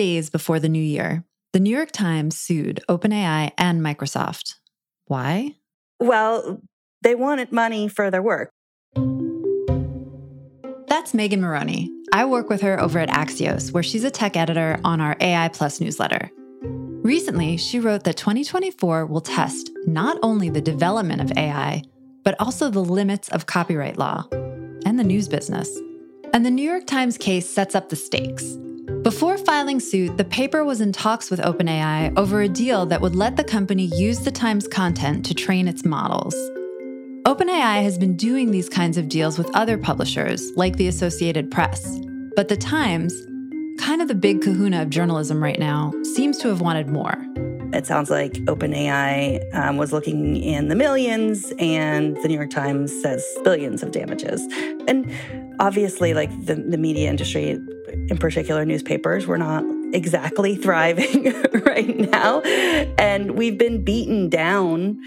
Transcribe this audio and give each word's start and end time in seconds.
Days 0.00 0.30
before 0.30 0.58
the 0.58 0.68
new 0.70 0.82
year, 0.82 1.22
the 1.52 1.60
New 1.60 1.76
York 1.76 1.92
Times 1.92 2.34
sued 2.34 2.80
OpenAI 2.88 3.50
and 3.58 3.82
Microsoft. 3.82 4.54
Why? 5.04 5.56
Well, 5.98 6.62
they 7.02 7.14
wanted 7.14 7.52
money 7.52 7.86
for 7.86 8.10
their 8.10 8.22
work. 8.22 8.50
That's 10.88 11.12
Megan 11.12 11.42
Morrone. 11.42 11.90
I 12.14 12.24
work 12.24 12.48
with 12.48 12.62
her 12.62 12.80
over 12.80 12.98
at 12.98 13.10
Axios, 13.10 13.72
where 13.72 13.82
she's 13.82 14.04
a 14.04 14.10
tech 14.10 14.38
editor 14.38 14.80
on 14.84 15.02
our 15.02 15.18
AI 15.20 15.48
Plus 15.48 15.82
newsletter. 15.82 16.30
Recently, 17.02 17.58
she 17.58 17.78
wrote 17.78 18.04
that 18.04 18.16
2024 18.16 19.04
will 19.04 19.20
test 19.20 19.70
not 19.86 20.16
only 20.22 20.48
the 20.48 20.62
development 20.62 21.20
of 21.20 21.30
AI, 21.36 21.82
but 22.24 22.36
also 22.40 22.70
the 22.70 22.82
limits 22.82 23.28
of 23.28 23.44
copyright 23.44 23.98
law 23.98 24.26
and 24.86 24.98
the 24.98 25.04
news 25.04 25.28
business. 25.28 25.68
And 26.32 26.46
the 26.46 26.50
New 26.50 26.66
York 26.66 26.86
Times 26.86 27.18
case 27.18 27.46
sets 27.46 27.74
up 27.74 27.90
the 27.90 27.96
stakes. 27.96 28.56
Before 29.02 29.38
filing 29.38 29.80
suit, 29.80 30.18
the 30.18 30.24
paper 30.24 30.62
was 30.64 30.80
in 30.80 30.92
talks 30.92 31.30
with 31.30 31.40
OpenAI 31.40 32.12
over 32.18 32.42
a 32.42 32.48
deal 32.48 32.84
that 32.86 33.00
would 33.00 33.16
let 33.16 33.36
the 33.36 33.44
company 33.44 33.86
use 33.86 34.20
the 34.20 34.30
Times 34.30 34.68
content 34.68 35.24
to 35.26 35.34
train 35.34 35.68
its 35.68 35.84
models. 35.84 36.34
OpenAI 37.24 37.82
has 37.82 37.96
been 37.96 38.16
doing 38.16 38.50
these 38.50 38.68
kinds 38.68 38.98
of 38.98 39.08
deals 39.08 39.38
with 39.38 39.50
other 39.54 39.78
publishers, 39.78 40.50
like 40.54 40.76
the 40.76 40.86
Associated 40.88 41.50
Press. 41.50 41.98
But 42.36 42.48
the 42.48 42.56
Times, 42.56 43.14
kind 43.78 44.02
of 44.02 44.08
the 44.08 44.14
big 44.14 44.42
kahuna 44.42 44.82
of 44.82 44.90
journalism 44.90 45.42
right 45.42 45.58
now, 45.58 45.92
seems 46.14 46.36
to 46.38 46.48
have 46.48 46.60
wanted 46.60 46.88
more. 46.88 47.14
It 47.72 47.86
sounds 47.86 48.10
like 48.10 48.32
OpenAI 48.44 49.54
um, 49.54 49.76
was 49.76 49.92
looking 49.92 50.36
in 50.36 50.68
the 50.68 50.74
millions, 50.74 51.52
and 51.58 52.16
the 52.16 52.28
New 52.28 52.34
York 52.34 52.50
Times 52.50 52.92
says 53.00 53.24
billions 53.44 53.82
of 53.82 53.92
damages. 53.92 54.42
And 54.88 55.10
obviously, 55.60 56.14
like 56.14 56.30
the, 56.46 56.56
the 56.56 56.78
media 56.78 57.08
industry, 57.08 57.50
in 57.50 58.18
particular 58.18 58.64
newspapers, 58.64 59.26
were 59.26 59.38
not 59.38 59.62
exactly 59.92 60.56
thriving 60.64 61.32
right 61.64 61.96
now. 61.96 62.40
And 62.40 63.32
we've 63.32 63.58
been 63.58 63.84
beaten 63.84 64.28
down 64.28 64.98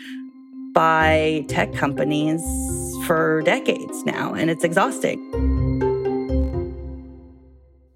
by 0.73 1.45
tech 1.50 1.73
companies 1.73 2.42
for 3.06 3.42
decades 3.44 4.04
now, 4.06 4.34
and 4.34 4.50
it's 4.50 4.64
exhausting. 4.64 5.20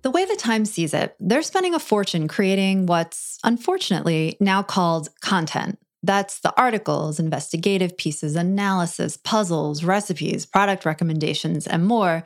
The 0.03 0.11
way 0.11 0.25
the 0.25 0.35
Times 0.35 0.71
sees 0.71 0.93
it, 0.93 1.15
they're 1.19 1.41
spending 1.41 1.73
a 1.73 1.79
fortune 1.79 2.27
creating 2.27 2.85
what's 2.85 3.39
unfortunately 3.43 4.37
now 4.39 4.63
called 4.63 5.09
content. 5.21 5.79
That's 6.07 6.39
the 6.39 6.53
articles, 6.55 7.19
investigative 7.19 7.97
pieces, 7.97 8.37
analysis, 8.37 9.17
puzzles, 9.17 9.83
recipes, 9.83 10.45
product 10.45 10.85
recommendations, 10.85 11.67
and 11.67 11.85
more 11.85 12.23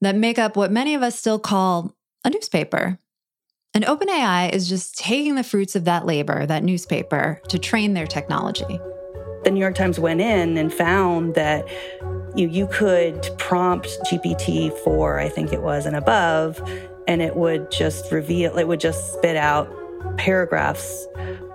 that 0.00 0.16
make 0.16 0.40
up 0.40 0.56
what 0.56 0.72
many 0.72 0.96
of 0.96 1.02
us 1.02 1.16
still 1.16 1.38
call 1.38 1.94
a 2.24 2.30
newspaper. 2.30 2.98
And 3.74 3.84
OpenAI 3.84 4.52
is 4.52 4.68
just 4.68 4.98
taking 4.98 5.36
the 5.36 5.44
fruits 5.44 5.76
of 5.76 5.84
that 5.84 6.04
labor, 6.04 6.46
that 6.46 6.64
newspaper, 6.64 7.40
to 7.48 7.60
train 7.60 7.94
their 7.94 8.08
technology. 8.08 8.80
The 9.44 9.52
New 9.52 9.60
York 9.60 9.76
Times 9.76 10.00
went 10.00 10.20
in 10.20 10.58
and 10.58 10.74
found 10.74 11.36
that 11.36 11.68
you, 12.34 12.48
you 12.48 12.66
could 12.66 13.30
prompt 13.38 13.86
GPT 14.10 14.76
4, 14.78 15.20
I 15.20 15.28
think 15.28 15.52
it 15.52 15.62
was, 15.62 15.86
and 15.86 15.94
above, 15.94 16.60
and 17.06 17.22
it 17.22 17.36
would 17.36 17.70
just 17.70 18.10
reveal, 18.10 18.58
it 18.58 18.66
would 18.66 18.80
just 18.80 19.14
spit 19.14 19.36
out 19.36 19.72
paragraphs 20.18 21.06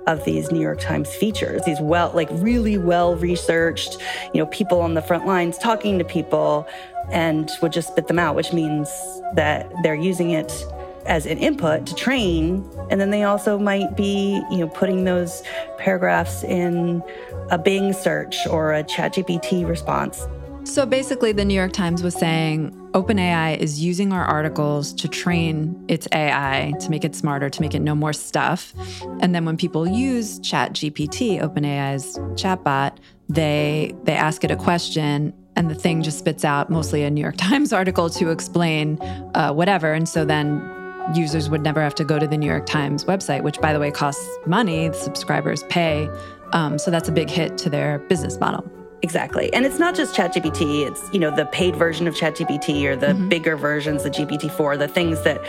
of 0.07 0.23
these 0.25 0.51
New 0.51 0.61
York 0.61 0.79
Times 0.79 1.13
features, 1.13 1.61
these 1.65 1.79
well, 1.79 2.11
like 2.15 2.29
really 2.31 2.77
well 2.77 3.15
researched, 3.15 3.97
you 4.33 4.39
know, 4.39 4.47
people 4.47 4.81
on 4.81 4.93
the 4.93 5.01
front 5.01 5.25
lines 5.25 5.57
talking 5.57 5.99
to 5.99 6.05
people 6.05 6.67
and 7.11 7.51
would 7.61 7.71
just 7.71 7.89
spit 7.89 8.07
them 8.07 8.17
out, 8.17 8.35
which 8.35 8.53
means 8.53 8.89
that 9.35 9.71
they're 9.83 9.95
using 9.95 10.31
it 10.31 10.65
as 11.05 11.25
an 11.25 11.37
input 11.37 11.85
to 11.85 11.95
train. 11.95 12.69
And 12.89 12.99
then 12.99 13.11
they 13.11 13.23
also 13.23 13.57
might 13.57 13.95
be, 13.95 14.41
you 14.51 14.57
know, 14.57 14.67
putting 14.67 15.03
those 15.03 15.43
paragraphs 15.77 16.43
in 16.43 17.03
a 17.49 17.57
Bing 17.57 17.93
search 17.93 18.47
or 18.47 18.73
a 18.73 18.83
ChatGPT 18.83 19.67
response. 19.67 20.27
So 20.67 20.85
basically, 20.85 21.31
the 21.31 21.45
New 21.45 21.53
York 21.53 21.71
Times 21.71 22.03
was 22.03 22.13
saying 22.13 22.71
OpenAI 22.91 23.57
is 23.57 23.79
using 23.83 24.11
our 24.11 24.25
articles 24.25 24.93
to 24.95 25.07
train 25.07 25.83
its 25.87 26.07
AI 26.11 26.73
to 26.81 26.91
make 26.91 27.03
it 27.05 27.15
smarter, 27.15 27.49
to 27.49 27.61
make 27.61 27.73
it 27.73 27.79
know 27.79 27.95
more 27.95 28.13
stuff. 28.13 28.73
And 29.21 29.33
then 29.33 29.45
when 29.45 29.55
people 29.55 29.87
use 29.87 30.39
ChatGPT, 30.41 31.41
OpenAI's 31.41 32.17
chatbot, 32.35 32.97
they 33.29 33.95
they 34.03 34.13
ask 34.13 34.43
it 34.43 34.51
a 34.51 34.55
question 34.55 35.33
and 35.55 35.71
the 35.71 35.75
thing 35.75 36.03
just 36.03 36.19
spits 36.19 36.45
out 36.45 36.69
mostly 36.69 37.03
a 37.03 37.09
New 37.09 37.21
York 37.21 37.37
Times 37.37 37.71
article 37.73 38.09
to 38.11 38.29
explain 38.29 39.01
uh, 39.35 39.53
whatever. 39.53 39.93
And 39.93 40.07
so 40.07 40.25
then 40.25 40.61
users 41.15 41.49
would 41.49 41.61
never 41.61 41.81
have 41.81 41.95
to 41.95 42.03
go 42.03 42.19
to 42.19 42.27
the 42.27 42.37
New 42.37 42.47
York 42.47 42.65
Times 42.65 43.05
website, 43.05 43.41
which, 43.41 43.59
by 43.61 43.71
the 43.71 43.79
way, 43.79 43.89
costs 43.89 44.27
money. 44.45 44.89
The 44.89 44.95
subscribers 44.95 45.63
pay. 45.69 46.09
Um, 46.51 46.77
so 46.77 46.91
that's 46.91 47.09
a 47.09 47.13
big 47.13 47.29
hit 47.29 47.57
to 47.59 47.69
their 47.69 47.99
business 47.99 48.37
model. 48.37 48.69
Exactly. 49.03 49.53
And 49.53 49.63
it's 49.63 49.77
not 49.77 49.93
just 49.93 50.15
ChatGPT, 50.15 50.87
it's, 50.87 51.13
you 51.13 51.19
know, 51.19 51.29
the 51.29 51.45
paid 51.45 51.75
version 51.75 52.07
of 52.07 52.15
ChatGPT 52.15 52.83
or 52.85 52.95
the 52.95 53.07
mm-hmm. 53.07 53.29
bigger 53.29 53.55
versions, 53.55 54.03
the 54.03 54.09
GPT-4, 54.09 54.79
the 54.79 54.87
things 54.87 55.21
that, 55.21 55.39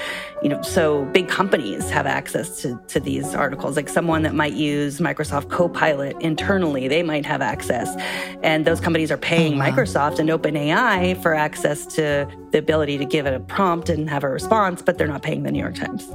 you 0.42 0.50
know, 0.50 0.60
so 0.60 1.06
big 1.06 1.28
companies 1.28 1.88
have 1.88 2.06
access 2.06 2.60
to, 2.60 2.78
to 2.88 3.00
these 3.00 3.34
articles. 3.34 3.74
Like 3.74 3.88
someone 3.88 4.22
that 4.22 4.34
might 4.34 4.52
use 4.52 4.98
Microsoft 4.98 5.48
Copilot 5.48 6.20
internally, 6.20 6.88
they 6.88 7.02
might 7.02 7.24
have 7.24 7.40
access. 7.40 7.88
And 8.42 8.66
those 8.66 8.80
companies 8.80 9.10
are 9.10 9.16
paying 9.16 9.54
oh, 9.54 9.58
wow. 9.58 9.70
Microsoft 9.70 10.18
and 10.18 10.28
OpenAI 10.28 11.20
for 11.22 11.34
access 11.34 11.86
to 11.86 12.28
the 12.50 12.58
ability 12.58 12.98
to 12.98 13.06
give 13.06 13.24
it 13.24 13.32
a 13.32 13.40
prompt 13.40 13.88
and 13.88 14.10
have 14.10 14.24
a 14.24 14.28
response, 14.28 14.82
but 14.82 14.98
they're 14.98 15.08
not 15.08 15.22
paying 15.22 15.42
the 15.42 15.50
New 15.50 15.60
York 15.60 15.74
Times. 15.74 16.06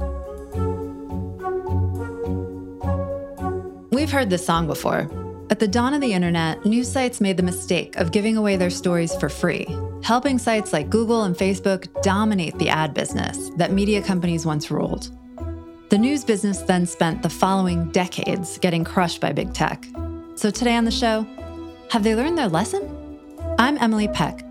We've 3.92 4.10
heard 4.10 4.30
this 4.30 4.46
song 4.46 4.68
before. 4.68 5.08
At 5.54 5.60
the 5.60 5.68
dawn 5.68 5.94
of 5.94 6.00
the 6.00 6.12
internet, 6.12 6.64
news 6.64 6.90
sites 6.90 7.20
made 7.20 7.36
the 7.36 7.42
mistake 7.44 7.94
of 7.94 8.10
giving 8.10 8.36
away 8.36 8.56
their 8.56 8.70
stories 8.70 9.14
for 9.14 9.28
free, 9.28 9.68
helping 10.02 10.36
sites 10.36 10.72
like 10.72 10.90
Google 10.90 11.22
and 11.22 11.36
Facebook 11.36 11.86
dominate 12.02 12.58
the 12.58 12.68
ad 12.68 12.92
business 12.92 13.50
that 13.50 13.70
media 13.70 14.02
companies 14.02 14.44
once 14.44 14.68
ruled. 14.72 15.16
The 15.90 15.96
news 15.96 16.24
business 16.24 16.62
then 16.62 16.86
spent 16.86 17.22
the 17.22 17.30
following 17.30 17.88
decades 17.92 18.58
getting 18.58 18.82
crushed 18.82 19.20
by 19.20 19.30
big 19.30 19.54
tech. 19.54 19.86
So 20.34 20.50
today 20.50 20.74
on 20.74 20.86
the 20.86 20.90
show, 20.90 21.24
have 21.88 22.02
they 22.02 22.16
learned 22.16 22.36
their 22.36 22.48
lesson? 22.48 22.90
I'm 23.56 23.78
Emily 23.78 24.08
Peck, 24.08 24.44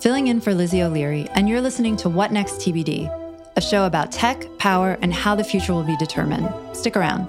filling 0.00 0.26
in 0.26 0.40
for 0.40 0.52
Lizzie 0.54 0.82
O'Leary, 0.82 1.28
and 1.36 1.48
you're 1.48 1.60
listening 1.60 1.96
to 1.98 2.08
What 2.08 2.32
Next 2.32 2.54
TBD, 2.54 3.08
a 3.54 3.60
show 3.60 3.86
about 3.86 4.10
tech, 4.10 4.44
power, 4.58 4.98
and 5.02 5.14
how 5.14 5.36
the 5.36 5.44
future 5.44 5.72
will 5.72 5.84
be 5.84 5.96
determined. 5.98 6.52
Stick 6.76 6.96
around. 6.96 7.28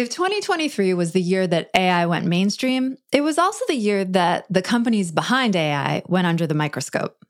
If 0.00 0.08
2023 0.08 0.94
was 0.94 1.12
the 1.12 1.20
year 1.20 1.46
that 1.46 1.68
AI 1.76 2.06
went 2.06 2.24
mainstream, 2.24 2.96
it 3.12 3.20
was 3.20 3.36
also 3.36 3.66
the 3.68 3.74
year 3.74 4.02
that 4.02 4.46
the 4.48 4.62
companies 4.62 5.12
behind 5.12 5.54
AI 5.54 6.02
went 6.06 6.26
under 6.26 6.46
the 6.46 6.54
microscope. 6.54 7.22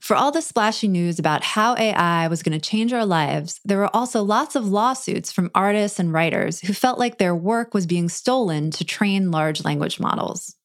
For 0.00 0.16
all 0.16 0.32
the 0.32 0.42
splashy 0.42 0.88
news 0.88 1.20
about 1.20 1.44
how 1.44 1.76
AI 1.76 2.26
was 2.26 2.42
going 2.42 2.58
to 2.58 2.68
change 2.68 2.92
our 2.92 3.06
lives, 3.06 3.60
there 3.64 3.78
were 3.78 3.94
also 3.94 4.24
lots 4.24 4.56
of 4.56 4.66
lawsuits 4.66 5.30
from 5.30 5.52
artists 5.54 6.00
and 6.00 6.12
writers 6.12 6.58
who 6.58 6.72
felt 6.72 6.98
like 6.98 7.18
their 7.18 7.32
work 7.32 7.72
was 7.72 7.86
being 7.86 8.08
stolen 8.08 8.72
to 8.72 8.84
train 8.84 9.30
large 9.30 9.64
language 9.64 10.00
models. 10.00 10.56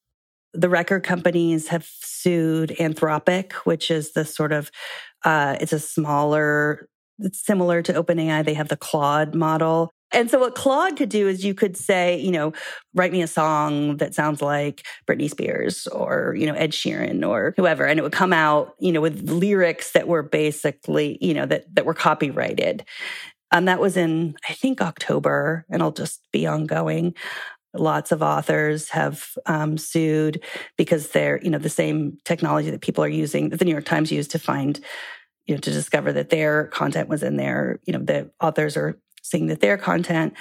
The 0.55 0.67
record 0.67 1.03
companies 1.03 1.67
have 1.67 1.85
sued 1.85 2.75
Anthropic, 2.79 3.53
which 3.65 3.91
is 3.91 4.13
the 4.13 4.25
sort 4.25 4.51
of 4.51 4.71
uh, 5.23 5.57
it's 5.61 5.73
a 5.73 5.79
smaller, 5.79 6.89
it's 7.19 7.45
similar 7.45 7.83
to 7.83 7.93
OpenAI. 7.93 8.43
They 8.43 8.55
have 8.55 8.69
the 8.69 8.77
Claude 8.77 9.35
model, 9.35 9.93
and 10.11 10.29
so 10.29 10.39
what 10.39 10.55
Claude 10.55 10.97
could 10.97 11.09
do 11.09 11.27
is 11.27 11.45
you 11.45 11.53
could 11.53 11.77
say, 11.77 12.19
you 12.19 12.31
know, 12.31 12.53
write 12.93 13.11
me 13.11 13.21
a 13.21 13.27
song 13.27 13.97
that 13.97 14.13
sounds 14.13 14.41
like 14.41 14.85
Britney 15.07 15.29
Spears 15.29 15.87
or, 15.87 16.35
you 16.37 16.45
know, 16.45 16.53
Ed 16.53 16.71
Sheeran 16.71 17.27
or 17.27 17.53
whoever. 17.57 17.85
And 17.85 17.97
it 17.99 18.03
would 18.03 18.11
come 18.11 18.33
out, 18.33 18.75
you 18.79 18.91
know, 18.91 19.01
with 19.01 19.29
lyrics 19.29 19.91
that 19.91 20.07
were 20.07 20.23
basically, 20.23 21.17
you 21.21 21.33
know, 21.33 21.45
that, 21.45 21.73
that 21.75 21.85
were 21.85 21.93
copyrighted. 21.93 22.85
And 23.51 23.67
that 23.67 23.79
was 23.79 23.97
in, 23.97 24.35
I 24.47 24.53
think, 24.53 24.81
October, 24.81 25.65
and 25.69 25.81
it'll 25.81 25.91
just 25.91 26.21
be 26.31 26.47
ongoing. 26.47 27.15
Lots 27.73 28.11
of 28.11 28.21
authors 28.21 28.89
have 28.89 29.29
um, 29.45 29.77
sued 29.77 30.43
because 30.77 31.09
they're, 31.09 31.39
you 31.41 31.49
know, 31.49 31.57
the 31.57 31.69
same 31.69 32.17
technology 32.25 32.69
that 32.69 32.81
people 32.81 33.03
are 33.03 33.09
using, 33.09 33.49
that 33.49 33.59
the 33.59 33.65
New 33.65 33.71
York 33.71 33.85
Times 33.85 34.11
used 34.11 34.31
to 34.31 34.39
find, 34.39 34.79
you 35.45 35.55
know, 35.55 35.59
to 35.59 35.71
discover 35.71 36.11
that 36.13 36.29
their 36.29 36.67
content 36.67 37.07
was 37.07 37.23
in 37.23 37.37
there. 37.37 37.79
You 37.85 37.93
know, 37.93 37.99
the 37.99 38.31
authors 38.41 38.75
are 38.75 38.97
that 39.47 39.61
their 39.61 39.77
content 39.77 40.33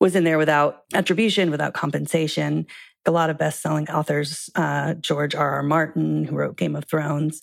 was 0.00 0.16
in 0.16 0.24
there 0.24 0.38
without 0.38 0.82
attribution, 0.94 1.50
without 1.50 1.74
compensation. 1.74 2.66
A 3.06 3.10
lot 3.10 3.30
of 3.30 3.38
best-selling 3.38 3.90
authors, 3.90 4.48
uh, 4.54 4.94
George 4.94 5.34
R. 5.34 5.54
R. 5.54 5.62
Martin, 5.62 6.24
who 6.24 6.36
wrote 6.36 6.56
Game 6.56 6.76
of 6.76 6.84
Thrones. 6.84 7.40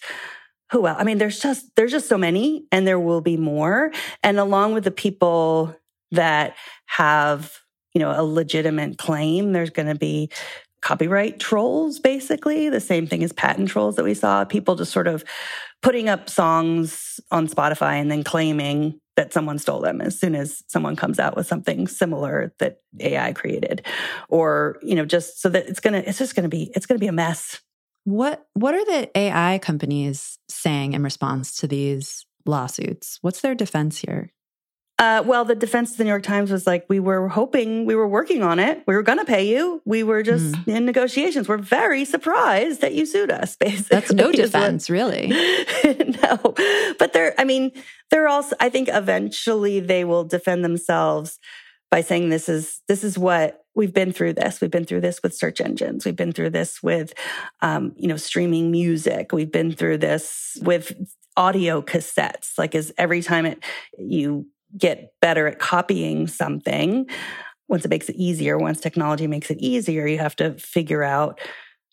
Who 0.71 0.87
else? 0.87 0.97
I 0.99 1.03
mean, 1.03 1.17
there's 1.17 1.39
just 1.39 1.75
there's 1.75 1.91
just 1.91 2.07
so 2.07 2.17
many, 2.17 2.65
and 2.71 2.87
there 2.87 2.99
will 2.99 3.21
be 3.21 3.37
more. 3.37 3.91
And 4.23 4.39
along 4.39 4.73
with 4.73 4.83
the 4.83 4.91
people 4.91 5.75
that 6.11 6.55
have, 6.85 7.59
you 7.93 7.99
know, 7.99 8.11
a 8.11 8.23
legitimate 8.23 8.97
claim, 8.97 9.51
there's 9.51 9.69
going 9.69 9.87
to 9.87 9.95
be 9.95 10.29
copyright 10.81 11.39
trolls, 11.39 11.99
basically 11.99 12.69
the 12.69 12.79
same 12.79 13.05
thing 13.05 13.23
as 13.23 13.33
patent 13.33 13.67
trolls 13.67 13.95
that 13.97 14.05
we 14.05 14.13
saw. 14.13 14.45
People 14.45 14.75
just 14.75 14.93
sort 14.93 15.07
of 15.07 15.25
putting 15.81 16.09
up 16.09 16.29
songs 16.29 17.19
on 17.31 17.47
Spotify 17.47 17.93
and 17.93 18.11
then 18.11 18.23
claiming 18.23 18.99
that 19.15 19.33
someone 19.33 19.59
stole 19.59 19.81
them 19.81 19.99
as 19.99 20.17
soon 20.17 20.33
as 20.33 20.63
someone 20.67 20.95
comes 20.95 21.19
out 21.19 21.35
with 21.35 21.45
something 21.45 21.87
similar 21.87 22.53
that 22.59 22.81
AI 23.01 23.33
created 23.33 23.85
or 24.29 24.79
you 24.81 24.95
know 24.95 25.05
just 25.05 25.41
so 25.41 25.49
that 25.49 25.67
it's 25.67 25.81
going 25.81 25.93
to 25.93 26.07
it's 26.07 26.17
just 26.17 26.35
going 26.35 26.43
to 26.43 26.49
be 26.49 26.71
it's 26.75 26.85
going 26.85 26.97
to 26.97 27.03
be 27.03 27.07
a 27.07 27.13
mess. 27.13 27.59
What 28.05 28.45
what 28.53 28.73
are 28.73 28.85
the 28.85 29.09
AI 29.17 29.59
companies 29.59 30.37
saying 30.47 30.93
in 30.93 31.03
response 31.03 31.57
to 31.57 31.67
these 31.67 32.25
lawsuits? 32.45 33.19
What's 33.21 33.41
their 33.41 33.55
defense 33.55 33.99
here? 33.99 34.31
Uh, 34.99 35.23
well, 35.25 35.45
the 35.45 35.55
defense 35.55 35.91
of 35.91 35.97
the 35.97 36.03
New 36.03 36.09
York 36.09 36.23
Times 36.23 36.51
was 36.51 36.67
like, 36.67 36.85
we 36.89 36.99
were 36.99 37.29
hoping, 37.29 37.85
we 37.85 37.95
were 37.95 38.07
working 38.07 38.43
on 38.43 38.59
it. 38.59 38.83
We 38.85 38.95
were 38.95 39.01
going 39.01 39.17
to 39.17 39.23
pay 39.23 39.47
you. 39.47 39.81
We 39.85 40.03
were 40.03 40.21
just 40.23 40.51
mm. 40.51 40.75
in 40.75 40.85
negotiations. 40.85 41.47
We're 41.47 41.55
very 41.55 42.03
surprised 42.03 42.81
that 42.81 42.93
you 42.93 43.05
sued 43.05 43.31
us, 43.31 43.55
basically. 43.59 43.95
That's 43.95 44.11
no 44.11 44.33
defense, 44.33 44.89
really. 44.89 45.27
no. 45.85 46.53
But 46.99 47.13
they're, 47.13 47.33
I 47.37 47.45
mean, 47.45 47.71
they're 48.11 48.27
also, 48.27 48.57
I 48.59 48.67
think 48.67 48.89
eventually 48.91 49.79
they 49.79 50.03
will 50.03 50.25
defend 50.25 50.65
themselves 50.65 51.39
by 51.89 52.01
saying 52.01 52.27
this 52.27 52.49
is, 52.49 52.81
this 52.89 53.05
is 53.05 53.17
what 53.17 53.63
we've 53.75 53.93
been 53.93 54.11
through 54.11 54.33
this. 54.33 54.59
We've 54.59 54.69
been 54.69 54.83
through 54.83 55.01
this 55.01 55.23
with 55.23 55.33
search 55.33 55.61
engines. 55.61 56.03
We've 56.03 56.15
been 56.15 56.33
through 56.33 56.49
this 56.49 56.83
with, 56.83 57.13
um, 57.61 57.93
you 57.95 58.09
know, 58.09 58.17
streaming 58.17 58.69
music. 58.69 59.31
We've 59.31 59.51
been 59.51 59.71
through 59.71 59.99
this 59.99 60.57
with 60.61 60.91
audio 61.37 61.81
cassettes. 61.81 62.57
Like, 62.57 62.75
is 62.75 62.93
every 62.97 63.21
time 63.21 63.45
it, 63.45 63.63
you 63.97 64.45
get 64.77 65.13
better 65.21 65.47
at 65.47 65.59
copying 65.59 66.27
something, 66.27 67.07
once 67.67 67.85
it 67.85 67.89
makes 67.89 68.09
it 68.09 68.15
easier, 68.15 68.57
once 68.57 68.79
technology 68.79 69.27
makes 69.27 69.51
it 69.51 69.57
easier, 69.59 70.07
you 70.07 70.17
have 70.17 70.35
to 70.37 70.53
figure 70.55 71.03
out 71.03 71.39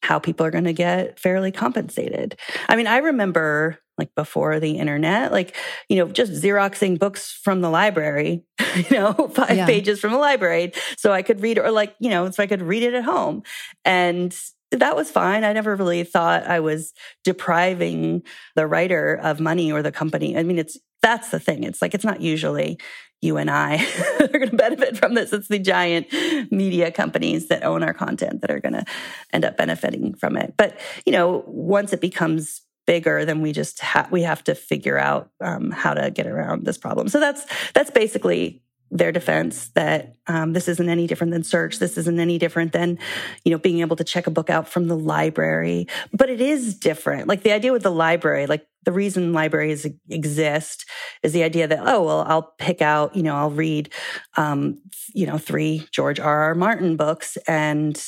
how 0.03 0.19
people 0.19 0.47
are 0.47 0.51
going 0.51 0.65
to 0.65 0.73
get 0.73 1.19
fairly 1.19 1.53
compensated. 1.53 2.39
I 2.69 2.77
mean, 2.77 2.87
I 2.87 2.99
remember 2.99 3.79
like 3.99 4.15
before 4.15 4.61
the 4.61 4.79
internet, 4.79 5.33
like, 5.33 5.57
you 5.89 5.97
know, 5.97 6.09
just 6.09 6.33
Xeroxing 6.33 6.99
books 6.99 7.33
from 7.33 7.61
the 7.61 7.71
library, 7.71 8.45
you 8.77 8.85
know, 8.91 9.13
five 9.35 9.57
yeah. 9.57 9.67
pages 9.67 10.01
from 10.01 10.13
the 10.13 10.19
library. 10.19 10.73
So 10.99 11.13
I 11.13 11.23
could 11.23 11.41
read 11.41 11.59
or 11.59 11.71
like, 11.71 11.95
you 11.99 12.11
know, 12.11 12.31
so 12.31 12.43
I 12.43 12.47
could 12.47 12.63
read 12.63 12.83
it 12.83 12.95
at 12.95 13.05
home. 13.05 13.43
And 13.85 14.39
that 14.73 14.97
was 14.97 15.11
fine. 15.11 15.45
I 15.45 15.53
never 15.53 15.77
really 15.77 16.05
thought 16.05 16.47
I 16.47 16.61
was 16.61 16.93
depriving 17.25 18.23
the 18.55 18.67
writer 18.67 19.15
of 19.15 19.41
money 19.41 19.73
or 19.73 19.83
the 19.83 19.93
company. 19.93 20.37
I 20.37 20.43
mean, 20.43 20.59
it's 20.59 20.79
that's 21.03 21.31
the 21.31 21.39
thing. 21.39 21.63
It's 21.63 21.81
like 21.81 21.95
it's 21.95 22.05
not 22.05 22.21
usually 22.21 22.79
you 23.23 23.37
and 23.37 23.51
I 23.51 23.77
are 24.21 24.29
going 24.29 24.51
to 24.51 24.57
benefit 24.57 24.97
from 24.97 25.15
this. 25.15 25.33
It's 25.33 25.49
the 25.49 25.59
giant 25.59 26.13
media 26.51 26.91
companies 26.91 27.49
that 27.49 27.65
own 27.65 27.83
our 27.83 27.95
content 27.95 28.43
that 28.43 28.51
are 28.51 28.61
going 28.61 28.75
to 28.75 28.85
end 29.33 29.45
up 29.45 29.57
benefiting 29.57 30.15
from 30.15 30.37
it. 30.37 30.55
But 30.57 30.79
you 31.05 31.13
know, 31.13 31.45
once 31.47 31.93
it 31.93 32.01
becomes 32.01 32.63
bigger, 32.87 33.25
then 33.25 33.41
we 33.41 33.53
just 33.53 33.81
ha- 33.81 34.09
we 34.11 34.23
have 34.23 34.45
to 34.45 34.55
figure 34.55 34.99
out 34.99 35.31
um, 35.41 35.71
how 35.71 35.95
to 35.95 36.11
get 36.11 36.27
around 36.27 36.65
this 36.65 36.79
problem. 36.79 37.09
So 37.09 37.21
that's 37.21 37.45
that's 37.73 37.91
basically 37.91 38.63
their 38.91 39.11
defense 39.11 39.69
that 39.69 40.15
um, 40.29 40.53
this 40.53 40.69
isn't 40.69 40.89
any 40.89 41.07
different 41.07 41.33
than 41.33 41.43
search. 41.43 41.79
This 41.79 41.99
isn't 41.99 42.21
any 42.21 42.39
different 42.39 42.73
than, 42.73 42.99
you 43.45 43.51
know, 43.51 43.59
being 43.59 43.81
able 43.81 43.97
to 43.97 44.05
check 44.05 44.27
a 44.27 44.31
book 44.31 44.49
out 44.49 44.69
from 44.69 44.87
the 44.87 44.97
library. 44.97 45.89
But 46.13 46.31
it 46.31 46.41
is 46.41 46.79
different. 46.79 47.27
Like 47.27 47.43
the 47.43 47.53
idea 47.53 47.73
with 47.73 47.83
the 47.83 47.91
library, 47.91 48.47
like 48.47 48.67
the 48.85 48.93
reason 48.93 49.33
libraries 49.33 49.87
exist 50.09 50.89
is 51.23 51.33
the 51.33 51.43
idea 51.43 51.67
that, 51.67 51.81
oh, 51.83 52.05
well, 52.05 52.25
I'll 52.29 52.55
pick 52.59 52.81
out, 52.81 53.17
you 53.17 53.23
know, 53.23 53.35
I'll 53.35 53.51
read, 53.51 53.93
um, 54.37 54.81
you 55.13 55.27
know, 55.27 55.39
three 55.39 55.87
George 55.91 56.21
R. 56.21 56.43
R. 56.43 56.55
Martin 56.55 56.97
books 56.97 57.37
and 57.49 58.01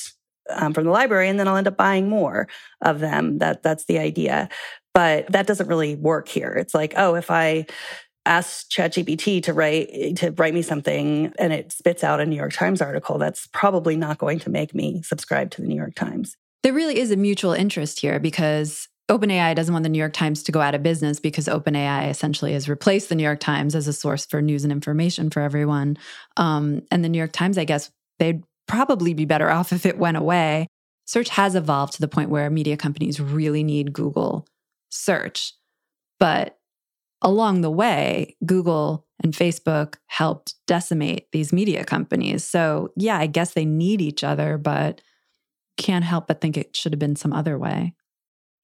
um, 0.51 0.73
from 0.73 0.85
the 0.85 0.91
library, 0.91 1.29
and 1.29 1.39
then 1.39 1.49
I'll 1.49 1.57
end 1.57 1.69
up 1.69 1.77
buying 1.77 2.09
more 2.09 2.49
of 2.81 3.01
them. 3.01 3.39
That 3.39 3.63
that's 3.63 3.85
the 3.85 3.99
idea. 3.99 4.49
But 4.95 5.31
that 5.33 5.47
doesn't 5.47 5.69
really 5.69 5.95
work 5.95 6.29
here. 6.29 6.53
It's 6.53 6.75
like, 6.75 6.95
oh, 6.97 7.15
if 7.15 7.31
I 7.31 7.67
ask 8.29 8.71
ChatGPT 8.71 9.43
to 9.45 9.53
write 9.53 10.17
to 10.17 10.31
write 10.33 10.55
me 10.55 10.63
something 10.63 11.33
and 11.39 11.53
it 11.53 11.73
spits 11.73 12.05
out 12.05 12.21
a 12.21 12.27
New 12.27 12.37
York 12.37 12.53
Times 12.53 12.81
article, 12.83 13.19
that's 13.19 13.47
probably 13.49 13.97
not 13.97 14.19
going 14.19 14.39
to 14.41 14.51
make 14.51 14.75
me 14.75 15.03
subscribe 15.03 15.51
to 15.53 15.63
the 15.63 15.69
New 15.69 15.77
York 15.77 15.95
Times. 15.95 16.37
There 16.63 16.73
really 16.73 16.99
is 16.99 17.11
a 17.11 17.17
mutual 17.17 17.53
interest 17.53 18.01
here 18.01 18.19
because 18.19 18.89
OpenAI 19.11 19.55
doesn't 19.55 19.73
want 19.73 19.85
the 19.85 19.89
New 19.89 19.99
York 19.99 20.13
Times 20.13 20.43
to 20.43 20.53
go 20.53 20.61
out 20.61 20.75
of 20.75 20.83
business 20.83 21.19
because 21.19 21.47
OpenAI 21.47 22.11
essentially 22.11 22.53
has 22.53 22.69
replaced 22.69 23.09
the 23.09 23.15
New 23.15 23.23
York 23.23 23.41
Times 23.41 23.75
as 23.75 23.89
a 23.89 23.93
source 23.93 24.27
for 24.27 24.43
news 24.43 24.65
and 24.65 24.73
information 24.73 25.31
for 25.31 25.41
everyone. 25.41 25.97
Um, 26.37 26.83
and 26.91 27.03
the 27.03 27.09
New 27.09 27.19
York 27.19 27.33
Times, 27.33 27.57
I 27.57 27.65
guess, 27.65 27.91
they'd 28.19 28.45
probably 28.67 29.15
be 29.15 29.25
better 29.25 29.51
off 29.51 29.73
if 29.73 29.87
it 29.87 29.99
went 29.99 30.19
away. 30.19 30.67
Search 31.07 31.31
has 31.31 31.55
evolved 31.55 31.95
to 31.95 32.01
the 32.03 32.09
point 32.09 32.29
where 32.29 32.51
media 32.51 32.77
companies 32.77 33.19
really 33.19 33.65
need 33.65 33.95
Google 33.95 34.47
search. 34.91 35.55
But 36.21 36.58
along 37.23 37.61
the 37.61 37.71
way, 37.71 38.37
Google 38.45 39.07
and 39.23 39.33
Facebook 39.33 39.97
helped 40.07 40.55
decimate 40.67 41.31
these 41.33 41.53
media 41.53 41.85
companies. 41.85 42.45
So, 42.45 42.93
yeah, 42.97 43.19
I 43.19 43.27
guess 43.27 43.53
they 43.53 43.65
need 43.65 44.01
each 44.01 44.23
other, 44.23 44.59
but 44.59 45.01
can't 45.77 46.05
help 46.05 46.29
but 46.29 46.41
think 46.41 46.57
it 46.57 46.77
should 46.77 46.93
have 46.93 46.99
been 46.99 47.17
some 47.17 47.33
other 47.33 47.59
way. 47.59 47.95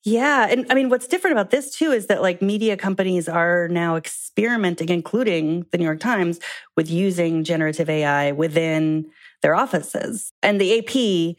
Yeah. 0.04 0.46
And 0.50 0.66
I 0.68 0.74
mean, 0.74 0.90
what's 0.90 1.06
different 1.06 1.32
about 1.32 1.50
this 1.50 1.74
too 1.74 1.90
is 1.90 2.08
that 2.08 2.20
like 2.20 2.42
media 2.42 2.76
companies 2.76 3.26
are 3.26 3.68
now 3.68 3.96
experimenting, 3.96 4.90
including 4.90 5.64
the 5.72 5.78
New 5.78 5.84
York 5.84 6.00
Times, 6.00 6.40
with 6.76 6.90
using 6.90 7.42
generative 7.42 7.88
AI 7.88 8.32
within 8.32 9.06
their 9.40 9.54
offices. 9.54 10.32
And 10.42 10.60
the 10.60 10.78
AP 10.78 11.36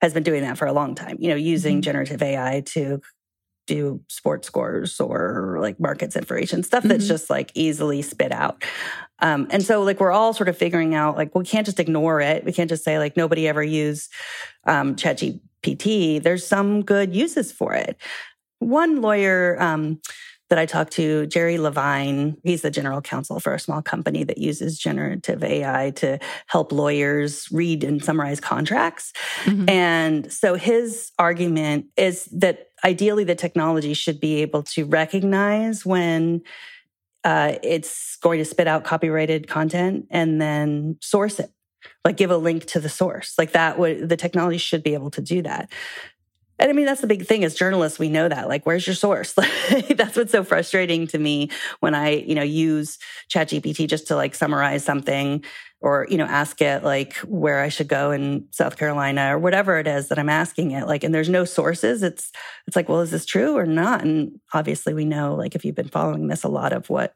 has 0.00 0.14
been 0.14 0.22
doing 0.22 0.42
that 0.42 0.58
for 0.58 0.66
a 0.66 0.72
long 0.72 0.94
time, 0.94 1.16
you 1.18 1.28
know, 1.28 1.34
using 1.34 1.76
mm-hmm. 1.76 1.82
generative 1.82 2.22
AI 2.22 2.62
to 2.66 3.00
do 3.66 4.00
sports 4.08 4.46
scores 4.46 5.00
or 5.00 5.58
like 5.60 5.80
markets 5.80 6.16
information, 6.16 6.62
stuff 6.62 6.80
mm-hmm. 6.80 6.88
that's 6.88 7.08
just 7.08 7.30
like 7.30 7.50
easily 7.54 8.02
spit 8.02 8.32
out. 8.32 8.64
Um, 9.20 9.46
and 9.50 9.62
so 9.62 9.82
like 9.82 10.00
we're 10.00 10.12
all 10.12 10.32
sort 10.32 10.48
of 10.48 10.56
figuring 10.56 10.94
out 10.94 11.16
like 11.16 11.34
we 11.34 11.44
can't 11.44 11.66
just 11.66 11.80
ignore 11.80 12.20
it. 12.20 12.44
We 12.44 12.52
can't 12.52 12.68
just 12.68 12.84
say 12.84 12.98
like 12.98 13.16
nobody 13.16 13.48
ever 13.48 13.62
used 13.62 14.12
um, 14.66 14.96
ChatGPT. 14.96 16.22
There's 16.22 16.46
some 16.46 16.82
good 16.82 17.14
uses 17.14 17.52
for 17.52 17.74
it. 17.74 17.96
One 18.58 19.00
lawyer 19.00 19.60
um, 19.60 20.00
that 20.50 20.58
I 20.58 20.66
talked 20.66 20.92
to, 20.94 21.26
Jerry 21.26 21.58
Levine, 21.58 22.36
he's 22.44 22.62
the 22.62 22.70
general 22.70 23.00
counsel 23.00 23.40
for 23.40 23.54
a 23.54 23.58
small 23.58 23.82
company 23.82 24.24
that 24.24 24.38
uses 24.38 24.78
generative 24.78 25.42
AI 25.42 25.90
to 25.96 26.18
help 26.46 26.70
lawyers 26.70 27.50
read 27.50 27.82
and 27.82 28.04
summarize 28.04 28.40
contracts. 28.40 29.12
Mm-hmm. 29.44 29.68
And 29.68 30.32
so 30.32 30.54
his 30.54 31.12
argument 31.18 31.86
is 31.96 32.26
that 32.26 32.68
ideally 32.84 33.24
the 33.24 33.34
technology 33.34 33.94
should 33.94 34.20
be 34.20 34.42
able 34.42 34.62
to 34.62 34.84
recognize 34.84 35.84
when 35.84 36.42
uh, 37.24 37.54
it's 37.62 38.16
going 38.16 38.38
to 38.38 38.44
spit 38.44 38.68
out 38.68 38.84
copyrighted 38.84 39.48
content 39.48 40.06
and 40.10 40.40
then 40.40 40.98
source 41.00 41.40
it. 41.40 41.50
Like 42.04 42.16
give 42.16 42.30
a 42.30 42.36
link 42.36 42.66
to 42.66 42.80
the 42.80 42.88
source. 42.88 43.34
Like 43.38 43.52
that 43.52 43.78
would 43.78 44.08
the 44.08 44.16
technology 44.16 44.58
should 44.58 44.82
be 44.82 44.94
able 44.94 45.10
to 45.12 45.20
do 45.20 45.42
that 45.42 45.70
and 46.58 46.70
I 46.70 46.72
mean, 46.72 46.86
that's 46.86 47.00
the 47.00 47.06
big 47.06 47.26
thing 47.26 47.44
as 47.44 47.54
journalists, 47.54 47.98
we 47.98 48.08
know 48.08 48.28
that. 48.28 48.48
Like, 48.48 48.64
where's 48.64 48.86
your 48.86 48.94
source? 48.94 49.32
that's 49.90 50.16
what's 50.16 50.32
so 50.32 50.44
frustrating 50.44 51.06
to 51.08 51.18
me 51.18 51.50
when 51.80 51.94
I, 51.94 52.16
you 52.16 52.34
know, 52.34 52.42
use 52.42 52.98
ChatGPT 53.28 53.88
just 53.88 54.06
to 54.08 54.16
like 54.16 54.34
summarize 54.34 54.84
something 54.84 55.44
or, 55.80 56.06
you 56.08 56.16
know, 56.16 56.24
ask 56.24 56.62
it 56.62 56.84
like 56.84 57.16
where 57.18 57.60
I 57.60 57.68
should 57.68 57.88
go 57.88 58.12
in 58.12 58.46
South 58.52 58.76
Carolina 58.76 59.34
or 59.34 59.38
whatever 59.38 59.78
it 59.78 59.86
is 59.86 60.08
that 60.08 60.18
I'm 60.18 60.30
asking 60.30 60.70
it. 60.70 60.86
Like, 60.86 61.02
and 61.02 61.14
there's 61.14 61.28
no 61.28 61.44
sources. 61.44 62.02
It's, 62.02 62.30
it's 62.66 62.76
like, 62.76 62.88
well, 62.88 63.00
is 63.00 63.10
this 63.10 63.26
true 63.26 63.56
or 63.56 63.66
not? 63.66 64.02
And 64.02 64.40
obviously 64.54 64.94
we 64.94 65.04
know, 65.04 65.34
like, 65.34 65.54
if 65.54 65.64
you've 65.64 65.74
been 65.74 65.88
following 65.88 66.28
this, 66.28 66.44
a 66.44 66.48
lot 66.48 66.72
of 66.72 66.88
what 66.88 67.14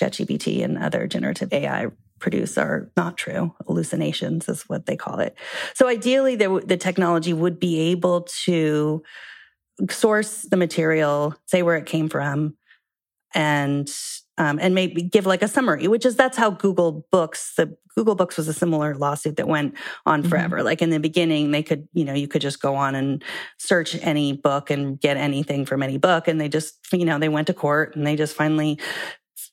ChatGPT 0.00 0.64
and 0.64 0.78
other 0.78 1.06
generative 1.06 1.52
AI 1.52 1.88
produce 2.18 2.58
are 2.58 2.90
not 2.96 3.16
true. 3.16 3.54
Hallucinations 3.66 4.48
is 4.48 4.62
what 4.62 4.86
they 4.86 4.96
call 4.96 5.18
it. 5.20 5.36
So 5.74 5.88
ideally, 5.88 6.36
the, 6.36 6.62
the 6.64 6.76
technology 6.76 7.32
would 7.32 7.58
be 7.58 7.78
able 7.90 8.22
to 8.44 9.02
source 9.90 10.42
the 10.42 10.56
material, 10.56 11.34
say 11.46 11.62
where 11.62 11.76
it 11.76 11.86
came 11.86 12.08
from, 12.08 12.56
and 13.34 13.88
um, 14.38 14.58
and 14.62 14.74
maybe 14.74 15.02
give 15.02 15.26
like 15.26 15.42
a 15.42 15.48
summary, 15.48 15.88
which 15.88 16.06
is 16.06 16.14
that's 16.14 16.36
how 16.36 16.50
Google 16.50 17.06
Books, 17.10 17.54
the 17.56 17.76
Google 17.96 18.14
Books 18.14 18.36
was 18.36 18.46
a 18.46 18.52
similar 18.52 18.94
lawsuit 18.94 19.36
that 19.36 19.48
went 19.48 19.74
on 20.06 20.20
mm-hmm. 20.20 20.28
forever. 20.28 20.56
Mm-hmm. 20.58 20.64
Like 20.64 20.82
in 20.82 20.90
the 20.90 21.00
beginning, 21.00 21.50
they 21.50 21.64
could, 21.64 21.88
you 21.92 22.04
know, 22.04 22.14
you 22.14 22.28
could 22.28 22.40
just 22.40 22.62
go 22.62 22.76
on 22.76 22.94
and 22.94 23.22
search 23.58 23.96
any 24.00 24.32
book 24.32 24.70
and 24.70 25.00
get 25.00 25.16
anything 25.16 25.66
from 25.66 25.82
any 25.82 25.98
book. 25.98 26.28
And 26.28 26.40
they 26.40 26.48
just, 26.48 26.78
you 26.92 27.04
know, 27.04 27.18
they 27.18 27.28
went 27.28 27.48
to 27.48 27.54
court 27.54 27.96
and 27.96 28.06
they 28.06 28.14
just 28.14 28.36
finally, 28.36 28.78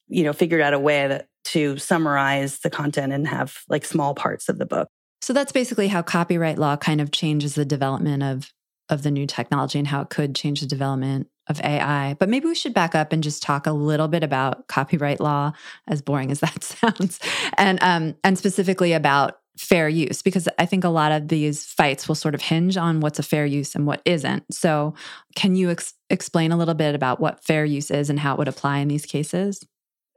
you 0.07 0.23
know, 0.23 0.33
figured 0.33 0.61
out 0.61 0.73
a 0.73 0.79
way 0.79 1.07
that 1.07 1.27
to 1.45 1.77
summarize 1.77 2.59
the 2.59 2.69
content 2.69 3.13
and 3.13 3.27
have 3.27 3.59
like 3.69 3.85
small 3.85 4.15
parts 4.15 4.49
of 4.49 4.57
the 4.57 4.65
book. 4.65 4.87
So 5.21 5.33
that's 5.33 5.51
basically 5.51 5.87
how 5.87 6.01
copyright 6.01 6.57
law 6.57 6.75
kind 6.75 7.01
of 7.01 7.11
changes 7.11 7.55
the 7.55 7.65
development 7.65 8.23
of 8.23 8.51
of 8.89 9.01
the 9.01 9.09
new 9.09 9.25
technology 9.25 9.79
and 9.79 9.87
how 9.87 10.01
it 10.01 10.09
could 10.09 10.35
change 10.35 10.61
the 10.61 10.67
development 10.67 11.27
of 11.47 11.59
AI. 11.61 12.15
But 12.19 12.29
maybe 12.29 12.45
we 12.45 12.55
should 12.55 12.73
back 12.73 12.93
up 12.93 13.11
and 13.11 13.23
just 13.23 13.41
talk 13.41 13.65
a 13.65 13.71
little 13.71 14.07
bit 14.07 14.23
about 14.23 14.67
copyright 14.67 15.19
law, 15.19 15.53
as 15.87 16.01
boring 16.01 16.31
as 16.31 16.39
that 16.41 16.63
sounds, 16.63 17.19
and 17.57 17.79
um, 17.81 18.15
and 18.23 18.37
specifically 18.37 18.93
about 18.93 19.39
fair 19.57 19.87
use, 19.87 20.21
because 20.21 20.49
I 20.59 20.65
think 20.65 20.83
a 20.83 20.89
lot 20.89 21.11
of 21.11 21.29
these 21.29 21.65
fights 21.65 22.07
will 22.07 22.15
sort 22.15 22.35
of 22.35 22.41
hinge 22.41 22.77
on 22.77 22.99
what's 22.99 23.19
a 23.19 23.23
fair 23.23 23.45
use 23.45 23.73
and 23.73 23.87
what 23.87 24.01
isn't. 24.05 24.43
So, 24.53 24.93
can 25.35 25.55
you 25.55 25.71
ex- 25.71 25.93
explain 26.09 26.51
a 26.51 26.57
little 26.57 26.73
bit 26.73 26.93
about 26.93 27.19
what 27.19 27.43
fair 27.43 27.63
use 27.65 27.89
is 27.89 28.09
and 28.09 28.19
how 28.19 28.33
it 28.33 28.37
would 28.37 28.47
apply 28.47 28.79
in 28.79 28.87
these 28.87 29.05
cases? 29.05 29.65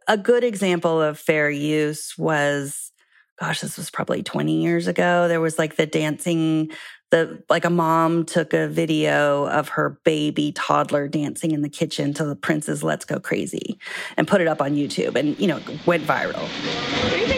A 0.08 0.16
good 0.16 0.42
example 0.42 1.00
of 1.00 1.18
fair 1.18 1.50
use 1.50 2.16
was 2.18 2.90
gosh 3.38 3.60
this 3.60 3.76
was 3.76 3.90
probably 3.90 4.22
20 4.22 4.60
years 4.60 4.88
ago. 4.88 5.28
There 5.28 5.40
was 5.40 5.58
like 5.58 5.76
the 5.76 5.86
dancing 5.86 6.72
the 7.10 7.42
like 7.48 7.64
a 7.64 7.70
mom 7.70 8.24
took 8.24 8.52
a 8.52 8.68
video 8.68 9.46
of 9.48 9.70
her 9.70 10.00
baby 10.04 10.52
toddler 10.52 11.08
dancing 11.08 11.52
in 11.52 11.62
the 11.62 11.68
kitchen 11.68 12.12
to 12.14 12.24
the 12.24 12.36
prince's 12.36 12.82
let's 12.82 13.04
go 13.04 13.18
crazy 13.18 13.78
and 14.16 14.28
put 14.28 14.40
it 14.40 14.46
up 14.46 14.60
on 14.60 14.74
youtube 14.74 15.16
and 15.16 15.38
you 15.38 15.46
know 15.46 15.60
went 15.86 16.04
viral 16.04 17.37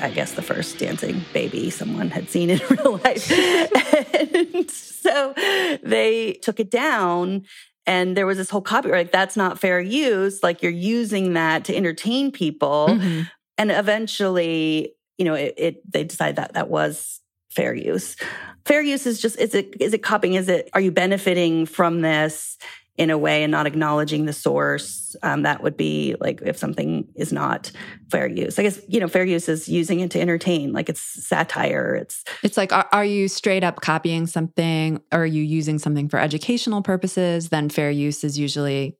like 0.00 0.10
I 0.10 0.14
guess 0.14 0.32
the 0.32 0.42
first 0.42 0.78
dancing 0.78 1.24
baby 1.32 1.70
someone 1.70 2.10
had 2.10 2.28
seen 2.28 2.50
in 2.50 2.60
real 2.70 2.98
life. 3.04 3.30
and 3.30 4.70
so 4.70 5.34
they 5.82 6.38
took 6.42 6.60
it 6.60 6.70
down 6.70 7.46
and 7.86 8.16
there 8.16 8.26
was 8.26 8.36
this 8.36 8.50
whole 8.50 8.60
copyright 8.60 9.06
like, 9.06 9.12
that's 9.12 9.36
not 9.36 9.58
fair 9.58 9.80
use 9.80 10.42
like 10.42 10.62
you're 10.62 10.72
using 10.72 11.34
that 11.34 11.64
to 11.64 11.76
entertain 11.76 12.30
people 12.30 12.88
mm-hmm. 12.90 13.22
and 13.58 13.70
eventually 13.70 14.94
you 15.18 15.24
know 15.24 15.34
it, 15.34 15.54
it 15.56 15.92
they 15.92 16.04
decided 16.04 16.36
that 16.36 16.54
that 16.54 16.68
was 16.68 17.20
fair 17.50 17.74
use 17.74 18.16
fair 18.64 18.82
use 18.82 19.06
is 19.06 19.20
just 19.20 19.38
is 19.38 19.54
it 19.54 19.74
is 19.80 19.94
it 19.94 20.02
copying 20.02 20.34
is 20.34 20.48
it 20.48 20.68
are 20.74 20.80
you 20.80 20.92
benefiting 20.92 21.66
from 21.66 22.00
this 22.00 22.58
in 23.00 23.08
a 23.08 23.16
way 23.16 23.42
and 23.42 23.50
not 23.50 23.66
acknowledging 23.66 24.26
the 24.26 24.32
source. 24.34 25.16
Um, 25.22 25.42
that 25.42 25.62
would 25.62 25.74
be 25.74 26.16
like 26.20 26.42
if 26.42 26.58
something 26.58 27.08
is 27.14 27.32
not 27.32 27.72
fair 28.10 28.28
use. 28.28 28.58
I 28.58 28.62
guess 28.62 28.78
you 28.88 29.00
know 29.00 29.08
fair 29.08 29.24
use 29.24 29.48
is 29.48 29.70
using 29.70 30.00
it 30.00 30.10
to 30.10 30.20
entertain, 30.20 30.74
like 30.74 30.90
it's 30.90 31.00
satire. 31.00 31.94
It's 31.94 32.22
it's 32.42 32.58
like 32.58 32.74
are, 32.74 32.86
are 32.92 33.04
you 33.04 33.26
straight 33.26 33.64
up 33.64 33.80
copying 33.80 34.26
something, 34.26 35.00
or 35.10 35.22
are 35.22 35.26
you 35.26 35.42
using 35.42 35.78
something 35.78 36.10
for 36.10 36.18
educational 36.18 36.82
purposes? 36.82 37.48
Then 37.48 37.70
fair 37.70 37.90
use 37.90 38.22
is 38.22 38.38
usually 38.38 38.98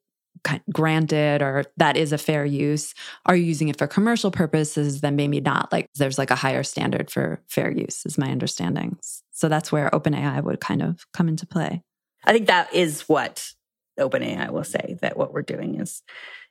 granted 0.73 1.42
or 1.42 1.64
that 1.76 1.99
is 1.99 2.12
a 2.12 2.16
fair 2.16 2.47
use 2.47 2.95
are 3.26 3.37
you 3.37 3.45
using 3.45 3.69
it 3.69 3.76
for 3.76 3.87
commercial 3.87 4.30
purposes 4.30 5.02
then 5.02 5.14
maybe 5.14 5.38
not 5.38 5.71
like 5.71 5.87
there's 5.97 6.16
like 6.16 6.30
a 6.30 6.37
higher 6.37 6.62
standard 6.62 7.11
for 7.11 7.42
fair 7.47 7.71
use 7.71 8.07
is 8.07 8.16
my 8.16 8.30
understanding 8.30 8.97
so 9.33 9.50
that's 9.50 9.71
where 9.71 9.90
openai 9.90 10.42
would 10.42 10.59
kind 10.59 10.80
of 10.80 11.04
come 11.12 11.28
into 11.28 11.47
play 11.47 11.83
i 12.25 12.33
think 12.33 12.47
that 12.47 12.73
is 12.73 13.02
what 13.02 13.52
OpenAI 14.00 14.49
I 14.49 14.50
will 14.50 14.64
say 14.64 14.99
that 15.02 15.16
what 15.16 15.33
we're 15.33 15.42
doing 15.42 15.80
is 15.80 16.02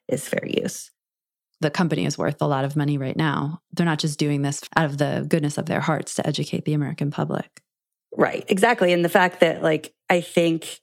is 0.07 0.27
fair 0.27 0.45
use. 0.45 0.91
The 1.61 1.69
company 1.69 2.05
is 2.05 2.17
worth 2.17 2.41
a 2.41 2.47
lot 2.47 2.63
of 2.63 2.75
money 2.75 2.97
right 2.97 3.17
now. 3.17 3.61
They're 3.73 3.85
not 3.85 3.99
just 3.99 4.17
doing 4.17 4.41
this 4.41 4.61
out 4.75 4.85
of 4.85 4.97
the 4.97 5.25
goodness 5.27 5.57
of 5.57 5.65
their 5.65 5.81
hearts 5.81 6.15
to 6.15 6.25
educate 6.25 6.65
the 6.65 6.73
American 6.73 7.11
public. 7.11 7.61
Right, 8.15 8.45
exactly. 8.47 8.93
And 8.93 9.03
the 9.03 9.09
fact 9.09 9.41
that 9.41 9.61
like 9.61 9.93
I 10.09 10.21
think 10.21 10.79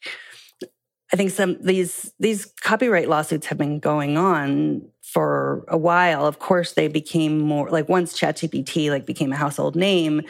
I 1.12 1.16
think 1.16 1.30
some 1.30 1.56
these 1.62 2.12
these 2.18 2.52
copyright 2.60 3.08
lawsuits 3.08 3.46
have 3.46 3.58
been 3.58 3.78
going 3.78 4.16
on 4.16 4.82
for 5.02 5.64
a 5.68 5.78
while. 5.78 6.26
Of 6.26 6.38
course, 6.38 6.72
they 6.72 6.88
became 6.88 7.38
more 7.38 7.70
like 7.70 7.88
once 7.88 8.18
ChatGPT 8.18 8.90
like 8.90 9.06
became 9.06 9.32
a 9.32 9.36
household 9.36 9.76
name, 9.76 10.22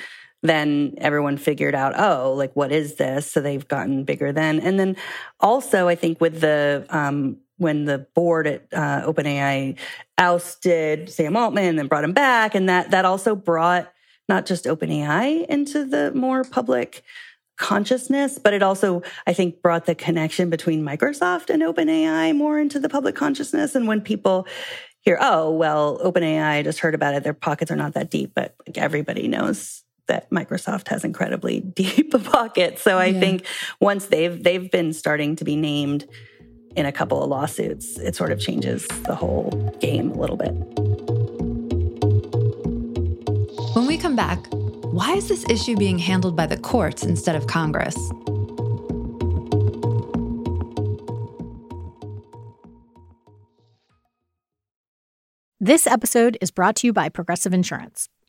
then 0.43 0.95
everyone 0.99 1.37
figured 1.37 1.75
out, 1.75 1.99
oh, 1.99 2.33
like 2.35 2.55
what 2.55 2.73
is 2.73 2.97
this? 2.97 3.31
So 3.31 3.40
they've 3.40 3.66
gotten 3.66 4.05
bigger 4.05 4.33
then. 4.33 4.61
And 4.61 4.78
then 4.78 4.97
also, 5.40 5.88
I 5.88 5.95
think 5.95 6.21
with 6.21 6.40
the 6.40 6.87
um, 6.90 7.38
when 7.59 7.87
the 7.87 8.07
board 8.14 8.47
at 8.47 8.66
uh, 8.73 9.11
OpenAI 9.11 9.76
ousted 10.19 11.11
Sam 11.11 11.37
Altman 11.37 11.78
and 11.78 11.88
brought 11.88 12.05
him 12.05 12.12
back, 12.12 12.55
and 12.55 12.69
that 12.69 12.90
that 12.90 13.05
also 13.05 13.35
brought 13.35 13.93
not 14.28 14.47
just 14.47 14.64
OpenAI 14.64 15.47
into 15.47 15.85
the 15.85 16.12
more 16.12 16.45
public 16.45 17.02
consciousness, 17.57 18.38
but 18.38 18.52
it 18.52 18.62
also, 18.62 19.02
I 19.26 19.33
think, 19.33 19.62
brought 19.62 19.87
the 19.87 19.95
connection 19.95 20.50
between 20.50 20.85
Microsoft 20.85 21.49
and 21.49 21.62
OpenAI 21.62 22.37
more 22.37 22.59
into 22.59 22.78
the 22.78 22.88
public 22.88 23.14
consciousness. 23.14 23.75
And 23.75 23.87
when 23.88 24.02
people 24.02 24.47
hear, 25.00 25.16
oh, 25.21 25.50
well, 25.52 25.99
OpenAI, 26.00 26.64
just 26.64 26.81
heard 26.81 26.95
about 26.95 27.14
it, 27.14 27.23
their 27.23 27.33
pockets 27.33 27.71
are 27.71 27.76
not 27.76 27.95
that 27.95 28.11
deep, 28.11 28.33
but 28.35 28.55
like 28.66 28.76
everybody 28.76 29.28
knows 29.28 29.85
that 30.07 30.31
Microsoft 30.31 30.89
has 30.89 31.05
incredibly 31.05 31.61
deep 31.75 32.13
pockets. 32.25 32.83
So 32.83 32.99
I 32.99 33.07
yeah. 33.07 33.21
think 33.21 33.47
once 33.81 34.07
they've 34.07 34.43
they've 34.43 34.71
been 34.71 34.93
starting 34.93 35.37
to 35.37 35.45
be 35.45 35.57
named 35.57 36.07
in 36.77 36.87
a 36.87 36.93
couple 36.93 37.23
of 37.23 37.31
lawsuits, 37.31 37.99
it 37.99 38.15
sort 38.15 38.33
of 38.33 38.39
changes 38.39 38.87
the 39.07 39.15
whole 39.15 39.51
game 39.81 40.11
a 40.11 40.19
little 40.19 40.37
bit. 40.37 40.53
When 43.75 43.87
we 43.87 43.97
come 43.99 44.17
back, 44.17 44.47
why 44.51 45.15
is 45.15 45.29
this 45.29 45.45
issue 45.49 45.77
being 45.77 45.99
handled 45.99 46.37
by 46.37 46.47
the 46.47 46.57
courts 46.57 47.03
instead 47.03 47.37
of 47.37 47.47
Congress? 47.47 47.97
This 55.59 55.87
episode 55.87 56.39
is 56.41 56.51
brought 56.51 56.77
to 56.77 56.87
you 56.87 56.93
by 56.93 57.09
Progressive 57.09 57.53
Insurance. 57.53 58.09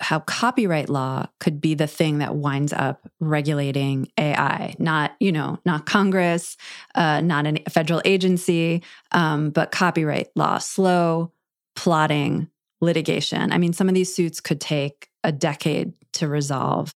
how 0.00 0.20
copyright 0.20 0.88
law 0.88 1.26
could 1.40 1.60
be 1.60 1.74
the 1.74 1.86
thing 1.86 2.18
that 2.18 2.36
winds 2.36 2.72
up 2.72 3.08
regulating 3.20 4.10
AI, 4.16 4.74
not 4.78 5.16
you 5.18 5.32
know, 5.32 5.58
not 5.64 5.86
Congress, 5.86 6.56
uh, 6.94 7.20
not 7.20 7.46
a 7.46 7.58
federal 7.68 8.00
agency, 8.04 8.82
um, 9.12 9.50
but 9.50 9.72
copyright 9.72 10.28
law, 10.36 10.58
slow, 10.58 11.32
plotting 11.74 12.48
litigation. 12.80 13.52
I 13.52 13.58
mean, 13.58 13.72
some 13.72 13.88
of 13.88 13.94
these 13.94 14.14
suits 14.14 14.40
could 14.40 14.60
take 14.60 15.08
a 15.24 15.32
decade 15.32 15.92
to 16.14 16.28
resolve. 16.28 16.92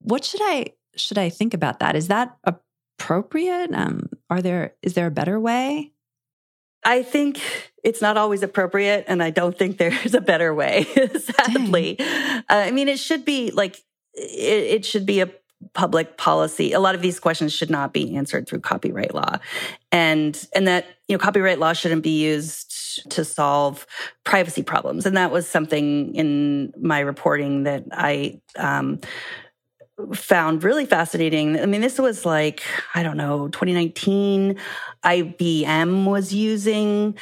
What 0.00 0.24
should 0.24 0.42
I 0.42 0.72
should 0.96 1.18
I 1.18 1.30
think 1.30 1.54
about 1.54 1.80
that? 1.80 1.96
Is 1.96 2.08
that 2.08 2.36
appropriate? 2.44 3.70
Um, 3.72 4.08
are 4.30 4.42
there 4.42 4.74
is 4.82 4.94
there 4.94 5.06
a 5.06 5.10
better 5.10 5.40
way? 5.40 5.92
I 6.86 7.02
think 7.02 7.42
it's 7.82 8.00
not 8.00 8.16
always 8.16 8.42
appropriate, 8.42 9.04
and 9.08 9.22
I 9.22 9.30
don't 9.30 9.58
think 9.58 9.76
there's 9.78 10.14
a 10.14 10.20
better 10.20 10.54
way. 10.54 10.84
sadly, 11.18 11.98
uh, 12.00 12.42
I 12.48 12.70
mean, 12.70 12.88
it 12.88 12.98
should 12.98 13.24
be 13.24 13.50
like 13.50 13.76
it, 14.14 14.64
it 14.76 14.84
should 14.86 15.04
be 15.04 15.20
a 15.20 15.30
public 15.74 16.16
policy. 16.16 16.72
A 16.72 16.80
lot 16.80 16.94
of 16.94 17.02
these 17.02 17.18
questions 17.18 17.52
should 17.52 17.70
not 17.70 17.92
be 17.92 18.14
answered 18.16 18.46
through 18.48 18.60
copyright 18.60 19.14
law, 19.14 19.36
and 19.90 20.46
and 20.54 20.68
that 20.68 20.86
you 21.08 21.16
know 21.16 21.22
copyright 21.22 21.58
law 21.58 21.72
shouldn't 21.72 22.02
be 22.02 22.22
used 22.22 23.10
to 23.10 23.24
solve 23.24 23.86
privacy 24.24 24.62
problems. 24.62 25.04
And 25.04 25.16
that 25.16 25.30
was 25.30 25.48
something 25.48 26.14
in 26.14 26.72
my 26.80 27.00
reporting 27.00 27.64
that 27.64 27.84
I 27.92 28.40
um, 28.56 29.00
found 30.14 30.62
really 30.62 30.86
fascinating. 30.86 31.58
I 31.58 31.66
mean, 31.66 31.80
this 31.80 31.98
was 31.98 32.24
like, 32.24 32.62
I 32.94 33.02
don't 33.02 33.16
know, 33.16 33.48
2019. 33.48 34.56
IBM 35.04 36.04
was 36.04 36.32
using 36.32 37.16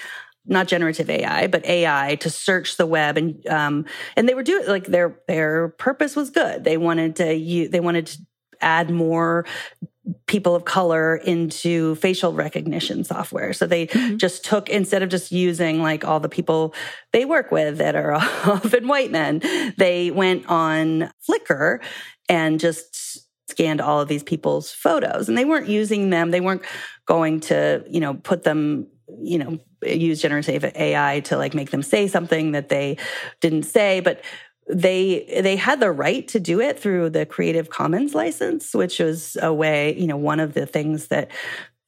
not 0.46 0.68
generative 0.68 1.08
AI, 1.08 1.46
but 1.46 1.64
AI 1.64 2.16
to 2.16 2.28
search 2.28 2.76
the 2.76 2.86
web, 2.86 3.16
and 3.16 3.46
um, 3.46 3.86
and 4.16 4.28
they 4.28 4.34
were 4.34 4.42
doing 4.42 4.66
like 4.66 4.86
their 4.86 5.18
their 5.26 5.68
purpose 5.68 6.16
was 6.16 6.30
good. 6.30 6.64
They 6.64 6.76
wanted 6.76 7.16
to 7.16 7.34
use, 7.34 7.70
they 7.70 7.80
wanted 7.80 8.06
to 8.06 8.18
add 8.60 8.90
more 8.90 9.46
people 10.26 10.54
of 10.54 10.66
color 10.66 11.16
into 11.16 11.94
facial 11.96 12.34
recognition 12.34 13.04
software. 13.04 13.54
So 13.54 13.66
they 13.66 13.86
mm-hmm. 13.86 14.18
just 14.18 14.44
took, 14.44 14.68
instead 14.68 15.02
of 15.02 15.08
just 15.08 15.32
using 15.32 15.80
like 15.80 16.04
all 16.04 16.20
the 16.20 16.28
people 16.28 16.74
they 17.12 17.24
work 17.24 17.50
with 17.50 17.78
that 17.78 17.96
are 17.96 18.12
often 18.14 18.86
white 18.86 19.10
men, 19.10 19.40
they 19.78 20.10
went 20.10 20.46
on 20.46 21.10
Flickr 21.26 21.80
and 22.28 22.60
just 22.60 23.28
scanned 23.48 23.80
all 23.80 24.00
of 24.00 24.08
these 24.08 24.22
people's 24.22 24.70
photos. 24.70 25.28
And 25.28 25.36
they 25.36 25.44
weren't 25.44 25.68
using 25.68 26.10
them. 26.10 26.30
They 26.30 26.40
weren't 26.40 26.62
going 27.06 27.40
to 27.40 27.84
you 27.88 28.00
know 28.00 28.14
put 28.14 28.42
them 28.42 28.86
you 29.20 29.38
know 29.38 29.58
use 29.82 30.22
generative 30.22 30.64
ai 30.64 31.20
to 31.20 31.36
like 31.36 31.52
make 31.52 31.70
them 31.70 31.82
say 31.82 32.08
something 32.08 32.52
that 32.52 32.68
they 32.68 32.96
didn't 33.40 33.64
say. 33.64 34.00
But 34.00 34.22
they 34.68 35.40
they 35.42 35.56
had 35.56 35.80
the 35.80 35.92
right 35.92 36.26
to 36.28 36.40
do 36.40 36.60
it 36.60 36.78
through 36.78 37.10
the 37.10 37.26
creative 37.26 37.68
commons 37.68 38.14
license 38.14 38.72
which 38.72 38.98
was 38.98 39.36
a 39.42 39.52
way 39.52 39.94
you 39.98 40.06
know 40.06 40.16
one 40.16 40.40
of 40.40 40.54
the 40.54 40.64
things 40.64 41.08
that 41.08 41.30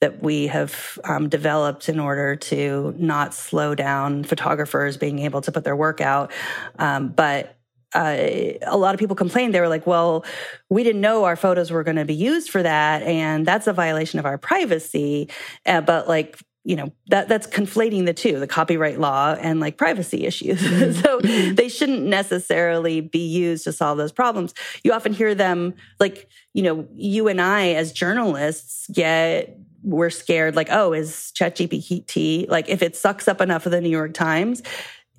that 0.00 0.22
we 0.22 0.46
have 0.46 0.98
um, 1.04 1.28
developed 1.28 1.88
in 1.88 1.98
order 1.98 2.36
to 2.36 2.94
not 2.98 3.32
slow 3.32 3.74
down 3.74 4.24
photographers 4.24 4.96
being 4.96 5.20
able 5.20 5.40
to 5.40 5.50
put 5.50 5.64
their 5.64 5.76
work 5.76 6.00
out. 6.00 6.30
Um, 6.78 7.08
but 7.08 7.55
uh, 7.94 8.16
a 8.62 8.76
lot 8.76 8.94
of 8.94 8.98
people 8.98 9.16
complained. 9.16 9.54
They 9.54 9.60
were 9.60 9.68
like, 9.68 9.86
well, 9.86 10.24
we 10.68 10.82
didn't 10.82 11.00
know 11.00 11.24
our 11.24 11.36
photos 11.36 11.70
were 11.70 11.84
going 11.84 11.96
to 11.96 12.04
be 12.04 12.14
used 12.14 12.50
for 12.50 12.62
that. 12.62 13.02
And 13.02 13.46
that's 13.46 13.66
a 13.66 13.72
violation 13.72 14.18
of 14.18 14.26
our 14.26 14.38
privacy. 14.38 15.28
Uh, 15.64 15.80
but 15.80 16.08
like, 16.08 16.38
you 16.64 16.74
know, 16.74 16.92
that, 17.08 17.28
that's 17.28 17.46
conflating 17.46 18.06
the 18.06 18.12
two, 18.12 18.40
the 18.40 18.46
copyright 18.48 18.98
law 18.98 19.36
and 19.40 19.60
like 19.60 19.76
privacy 19.76 20.26
issues. 20.26 20.60
Mm-hmm. 20.76 21.00
so 21.00 21.20
they 21.54 21.68
shouldn't 21.68 22.02
necessarily 22.02 23.00
be 23.00 23.26
used 23.26 23.64
to 23.64 23.72
solve 23.72 23.98
those 23.98 24.12
problems. 24.12 24.52
You 24.82 24.92
often 24.92 25.12
hear 25.12 25.34
them 25.34 25.74
like, 26.00 26.28
you 26.54 26.62
know, 26.62 26.86
you 26.94 27.28
and 27.28 27.40
I 27.40 27.68
as 27.68 27.92
journalists 27.92 28.88
get 28.92 29.58
we're 29.86 30.10
scared 30.10 30.56
like, 30.56 30.68
oh, 30.70 30.92
is 30.92 31.32
ChatGPT 31.38 32.48
like 32.48 32.68
if 32.68 32.82
it 32.82 32.96
sucks 32.96 33.28
up 33.28 33.40
enough 33.40 33.66
of 33.66 33.72
the 33.72 33.80
New 33.80 33.88
York 33.88 34.12
Times, 34.12 34.62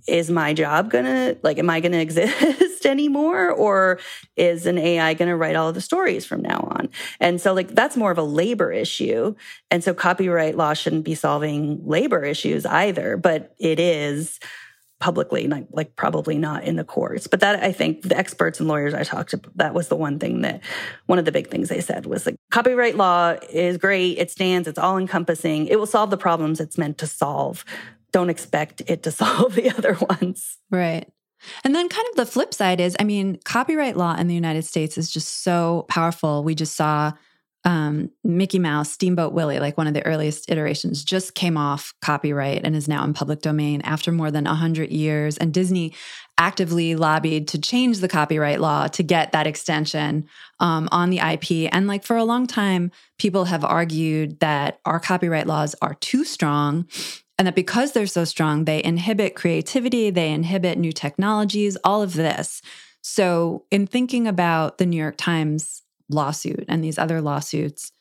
is 0.08 0.32
my 0.32 0.54
job 0.54 0.90
gonna 0.90 1.36
like 1.44 1.60
am 1.60 1.70
i 1.70 1.80
gonna 1.80 1.98
exist 2.08 2.86
anymore? 2.86 3.52
Or 3.52 4.00
is 4.36 4.66
an 4.66 4.78
ai 4.78 5.14
gonna 5.14 5.38
write 5.38 5.56
all 5.56 5.74
the 5.74 5.82
stories 5.82 6.26
from 6.26 6.42
now 6.42 6.68
on? 6.72 6.90
And 7.20 7.40
so 7.40 7.54
like 7.54 7.70
that's 7.70 7.98
more 7.98 8.12
of 8.12 8.18
a 8.18 8.24
labor 8.24 8.72
issue. 8.72 9.36
And 9.70 9.84
so 9.84 9.94
copyright 9.94 10.56
law 10.56 10.74
shouldn't 10.74 11.06
be 11.06 11.16
solving 11.16 11.86
labor 11.86 12.24
issues 12.24 12.66
either 12.66 13.18
but 13.18 13.54
it 13.60 13.80
is 13.80 14.40
publicly 15.00 15.48
like, 15.48 15.68
like 15.70 15.96
probably 15.96 16.40
not 16.40 16.64
in 16.64 16.76
the 16.76 16.84
courts. 16.84 17.28
But 17.28 17.42
that 17.42 17.62
i 17.64 17.72
think 17.72 18.04
the 18.04 18.18
experts 18.18 18.60
and 18.60 18.68
lawyers 18.68 18.94
i 18.94 19.04
talked 19.04 19.32
to 19.32 19.42
that 19.56 19.74
was 19.74 19.90
the 19.90 19.96
one 19.96 20.18
thing 20.18 20.42
that 20.42 20.62
one 21.06 21.20
of 21.20 21.26
the 21.26 21.32
big 21.32 21.50
things 21.50 21.70
they 21.70 21.82
said 21.82 22.06
was 22.06 22.26
like 22.26 22.36
copyright 22.50 22.96
law 22.96 23.36
is 23.50 23.78
great. 23.78 24.18
It 24.18 24.32
stands. 24.32 24.68
It's 24.68 24.80
all 24.80 24.98
encompassing 24.98 25.68
it 25.68 25.78
will 25.78 25.86
solve 25.86 26.10
the 26.10 26.18
problems 26.18 26.60
it's 26.60 26.78
meant 26.78 26.98
to 27.00 27.08
solve 27.08 27.66
don't 28.12 28.30
expect 28.30 28.82
it 28.88 29.04
to 29.04 29.12
solve 29.22 29.56
the 29.56 29.70
other 29.70 29.96
ones. 29.96 30.58
Right. 30.72 31.08
And 31.64 31.76
then, 31.76 31.88
kind 31.88 32.08
of 32.10 32.16
the 32.16 32.26
flip 32.26 32.54
side 32.54 32.80
is 32.80 32.96
I 33.00 33.04
mean, 33.04 33.40
copyright 33.46 33.96
law 33.96 34.16
in 34.16 34.28
the 34.28 34.36
United 34.36 34.66
States 34.66 34.98
is 34.98 35.12
just 35.12 35.44
so 35.44 35.86
powerful. 35.88 36.44
We 36.44 36.56
just 36.56 36.76
saw 36.76 37.14
um, 37.68 38.12
Mickey 38.24 38.60
Mouse, 38.60 38.92
Steamboat 38.92 39.34
Willie, 39.34 39.60
like 39.60 39.78
one 39.78 39.88
of 39.88 39.94
the 39.94 40.06
earliest 40.06 40.50
iterations, 40.50 41.04
just 41.04 41.36
came 41.36 41.58
off 41.58 41.94
copyright 42.02 42.62
and 42.64 42.78
is 42.78 42.88
now 42.88 43.04
in 43.04 43.14
public 43.14 43.42
domain 43.42 43.82
after 43.82 44.12
more 44.12 44.32
than 44.32 44.46
100 44.46 44.90
years. 44.90 45.38
And 45.38 45.54
Disney 45.54 45.94
actively 46.38 46.96
lobbied 46.96 47.48
to 47.50 47.60
change 47.60 47.98
the 47.98 48.08
copyright 48.08 48.62
law 48.62 48.88
to 48.88 49.04
get 49.04 49.34
that 49.34 49.48
extension 49.48 50.30
um, 50.62 50.88
on 50.94 51.10
the 51.10 51.18
IP. 51.18 51.70
And 51.74 51.88
like 51.88 52.06
for 52.06 52.16
a 52.16 52.24
long 52.24 52.48
time, 52.48 52.90
people 53.20 53.46
have 53.46 53.66
argued 53.66 54.40
that 54.40 54.80
our 54.86 55.00
copyright 55.00 55.48
laws 55.48 55.76
are 55.82 55.96
too 55.96 56.24
strong 56.24 56.88
and 57.38 57.48
that 57.48 57.56
because 57.56 57.92
they're 57.92 58.08
so 58.08 58.24
strong, 58.24 58.66
they 58.66 58.84
inhibit 58.84 59.36
creativity, 59.36 60.10
they 60.10 60.32
inhibit 60.32 60.78
new 60.78 60.92
technologies, 60.92 61.78
all 61.84 62.02
of 62.02 62.14
this. 62.14 62.62
So, 63.02 63.66
in 63.72 63.88
thinking 63.88 64.28
about 64.28 64.80
the 64.80 64.86
New 64.86 64.98
York 64.98 65.18
Times 65.18 65.84
lawsuit 66.10 66.66
and 66.68 66.84
these 66.84 66.98
other 66.98 67.22
lawsuits, 67.22 67.92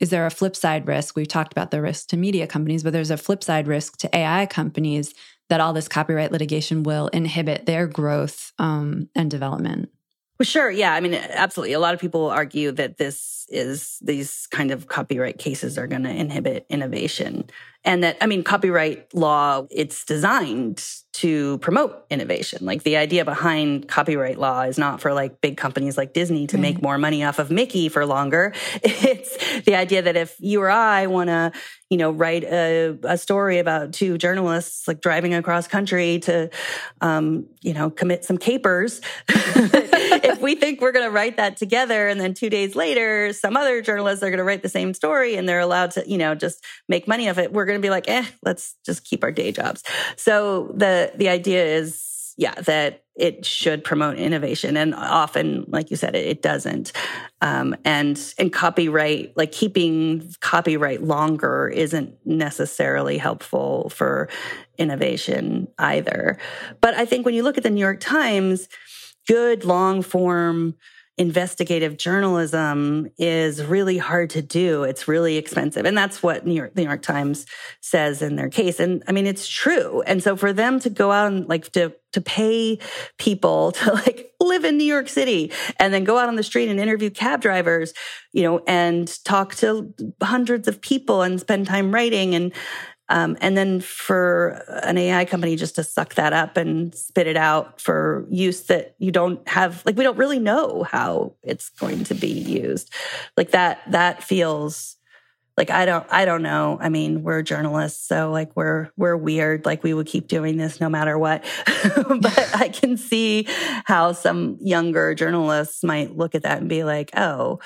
is 0.00 0.10
there 0.10 0.26
a 0.26 0.30
flip 0.30 0.56
side 0.56 0.86
risk? 0.86 1.16
We've 1.16 1.28
talked 1.28 1.52
about 1.52 1.70
the 1.70 1.82
risk 1.82 2.08
to 2.08 2.16
media 2.16 2.46
companies, 2.46 2.82
but 2.82 2.92
there's 2.92 3.10
a 3.10 3.16
flip 3.16 3.44
side 3.44 3.66
risk 3.68 3.98
to 3.98 4.16
AI 4.16 4.46
companies 4.46 5.14
that 5.48 5.60
all 5.60 5.72
this 5.72 5.88
copyright 5.88 6.32
litigation 6.32 6.82
will 6.82 7.08
inhibit 7.08 7.66
their 7.66 7.86
growth 7.86 8.52
um, 8.58 9.08
and 9.14 9.30
development. 9.30 9.90
Well, 10.38 10.44
sure. 10.44 10.70
Yeah. 10.70 10.92
I 10.92 11.00
mean, 11.00 11.14
absolutely. 11.14 11.72
A 11.72 11.80
lot 11.80 11.94
of 11.94 12.00
people 12.00 12.28
argue 12.28 12.70
that 12.72 12.96
this 12.96 13.37
is 13.48 13.98
these 14.02 14.46
kind 14.50 14.70
of 14.70 14.88
copyright 14.88 15.38
cases 15.38 15.78
are 15.78 15.86
going 15.86 16.04
to 16.04 16.10
inhibit 16.10 16.66
innovation. 16.68 17.48
and 17.84 18.04
that, 18.04 18.16
I 18.20 18.26
mean, 18.26 18.42
copyright 18.44 19.14
law, 19.14 19.66
it's 19.70 20.04
designed 20.04 20.84
to 21.18 21.58
promote 21.58 22.06
innovation. 22.10 22.64
Like 22.64 22.84
the 22.84 22.96
idea 22.96 23.24
behind 23.24 23.88
copyright 23.88 24.38
law 24.38 24.62
is 24.62 24.78
not 24.78 25.00
for 25.00 25.12
like 25.12 25.40
big 25.40 25.56
companies 25.56 25.96
like 25.96 26.12
Disney 26.12 26.46
to 26.46 26.58
make 26.58 26.80
more 26.80 26.96
money 26.96 27.24
off 27.24 27.40
of 27.40 27.50
Mickey 27.50 27.88
for 27.88 28.06
longer. 28.06 28.54
It's 29.08 29.62
the 29.62 29.74
idea 29.74 30.02
that 30.02 30.16
if 30.16 30.36
you 30.38 30.60
or 30.60 30.70
I 30.70 31.06
want 31.06 31.28
to, 31.28 31.50
you 31.88 31.96
know, 31.96 32.10
write 32.10 32.44
a, 32.44 32.98
a, 33.02 33.16
story 33.16 33.58
about 33.58 33.92
two 33.92 34.18
journalists 34.18 34.86
like 34.86 35.00
driving 35.00 35.34
across 35.34 35.66
country 35.66 36.18
to, 36.20 36.50
um, 37.00 37.46
you 37.62 37.72
know, 37.72 37.90
commit 37.90 38.24
some 38.24 38.38
capers, 38.38 39.00
if 39.28 40.40
we 40.40 40.54
think 40.54 40.80
we're 40.80 40.92
going 40.92 41.06
to 41.06 41.10
write 41.10 41.38
that 41.38 41.56
together 41.56 42.08
and 42.08 42.20
then 42.20 42.34
two 42.34 42.50
days 42.50 42.76
later, 42.76 43.32
some 43.38 43.56
other 43.56 43.80
journalists 43.82 44.22
are 44.22 44.30
going 44.30 44.38
to 44.38 44.44
write 44.44 44.62
the 44.62 44.68
same 44.68 44.94
story 44.94 45.36
and 45.36 45.48
they're 45.48 45.60
allowed 45.60 45.92
to, 45.92 46.08
you 46.08 46.18
know, 46.18 46.34
just 46.34 46.64
make 46.88 47.08
money 47.08 47.28
of 47.28 47.38
it, 47.38 47.52
we're 47.52 47.64
going 47.64 47.78
to 47.78 47.82
be 47.84 47.90
like, 47.90 48.08
eh, 48.08 48.24
let's 48.42 48.76
just 48.84 49.04
keep 49.04 49.24
our 49.24 49.32
day 49.32 49.52
jobs. 49.52 49.82
So 50.16 50.72
the, 50.74 51.12
the 51.16 51.28
idea 51.28 51.64
is, 51.64 52.34
yeah, 52.36 52.54
that 52.54 53.02
it 53.16 53.44
should 53.44 53.82
promote 53.82 54.16
innovation. 54.16 54.76
And 54.76 54.94
often, 54.94 55.64
like 55.66 55.90
you 55.90 55.96
said, 55.96 56.14
it, 56.14 56.24
it 56.24 56.40
doesn't. 56.40 56.92
Um, 57.42 57.74
and, 57.84 58.18
and 58.38 58.52
copyright, 58.52 59.36
like 59.36 59.50
keeping 59.50 60.32
copyright 60.40 61.02
longer 61.02 61.68
isn't 61.68 62.14
necessarily 62.24 63.18
helpful 63.18 63.90
for 63.90 64.28
innovation 64.78 65.66
either. 65.78 66.38
But 66.80 66.94
I 66.94 67.04
think 67.06 67.26
when 67.26 67.34
you 67.34 67.42
look 67.42 67.58
at 67.58 67.64
the 67.64 67.70
New 67.70 67.80
York 67.80 67.98
Times, 67.98 68.68
good 69.26 69.64
long 69.64 70.02
form 70.02 70.76
investigative 71.18 71.98
journalism 71.98 73.08
is 73.18 73.64
really 73.64 73.98
hard 73.98 74.30
to 74.30 74.40
do. 74.40 74.84
It's 74.84 75.08
really 75.08 75.36
expensive. 75.36 75.84
And 75.84 75.98
that's 75.98 76.22
what 76.22 76.46
New 76.46 76.54
York, 76.54 76.74
the 76.74 76.82
New 76.82 76.88
York 76.88 77.02
Times 77.02 77.44
says 77.80 78.22
in 78.22 78.36
their 78.36 78.48
case. 78.48 78.78
And 78.78 79.02
I 79.08 79.12
mean, 79.12 79.26
it's 79.26 79.48
true. 79.48 80.02
And 80.06 80.22
so 80.22 80.36
for 80.36 80.52
them 80.52 80.78
to 80.80 80.90
go 80.90 81.10
out 81.10 81.32
and 81.32 81.48
like 81.48 81.72
to, 81.72 81.92
to 82.12 82.20
pay 82.20 82.78
people 83.18 83.72
to 83.72 83.92
like 83.92 84.32
live 84.40 84.64
in 84.64 84.78
New 84.78 84.84
York 84.84 85.08
City 85.08 85.52
and 85.78 85.92
then 85.92 86.04
go 86.04 86.16
out 86.16 86.28
on 86.28 86.36
the 86.36 86.42
street 86.42 86.68
and 86.68 86.78
interview 86.78 87.10
cab 87.10 87.40
drivers, 87.40 87.92
you 88.32 88.44
know, 88.44 88.62
and 88.68 89.22
talk 89.24 89.56
to 89.56 89.92
hundreds 90.22 90.68
of 90.68 90.80
people 90.80 91.22
and 91.22 91.40
spend 91.40 91.66
time 91.66 91.92
writing 91.92 92.34
and, 92.34 92.52
um, 93.08 93.36
and 93.40 93.56
then 93.56 93.80
for 93.80 94.62
an 94.82 94.98
AI 94.98 95.24
company 95.24 95.56
just 95.56 95.76
to 95.76 95.84
suck 95.84 96.14
that 96.14 96.32
up 96.32 96.56
and 96.56 96.94
spit 96.94 97.26
it 97.26 97.36
out 97.36 97.80
for 97.80 98.26
use 98.30 98.62
that 98.64 98.94
you 98.98 99.10
don't 99.10 99.46
have, 99.48 99.82
like, 99.86 99.96
we 99.96 100.04
don't 100.04 100.18
really 100.18 100.38
know 100.38 100.82
how 100.82 101.34
it's 101.42 101.70
going 101.70 102.04
to 102.04 102.14
be 102.14 102.28
used. 102.28 102.92
Like 103.36 103.52
that, 103.52 103.80
that 103.90 104.22
feels 104.22 104.96
like 105.56 105.70
I 105.70 105.86
don't, 105.86 106.06
I 106.10 106.24
don't 106.24 106.42
know. 106.42 106.78
I 106.80 106.88
mean, 106.88 107.24
we're 107.24 107.42
journalists, 107.42 108.06
so 108.06 108.30
like 108.30 108.54
we're, 108.54 108.90
we're 108.96 109.16
weird. 109.16 109.64
Like 109.64 109.82
we 109.82 109.92
would 109.92 110.06
keep 110.06 110.28
doing 110.28 110.56
this 110.56 110.80
no 110.80 110.88
matter 110.88 111.18
what. 111.18 111.44
but 112.20 112.50
I 112.54 112.68
can 112.68 112.96
see 112.96 113.46
how 113.84 114.12
some 114.12 114.58
younger 114.60 115.14
journalists 115.14 115.82
might 115.82 116.16
look 116.16 116.34
at 116.36 116.42
that 116.42 116.58
and 116.58 116.68
be 116.68 116.84
like, 116.84 117.10
oh, 117.16 117.58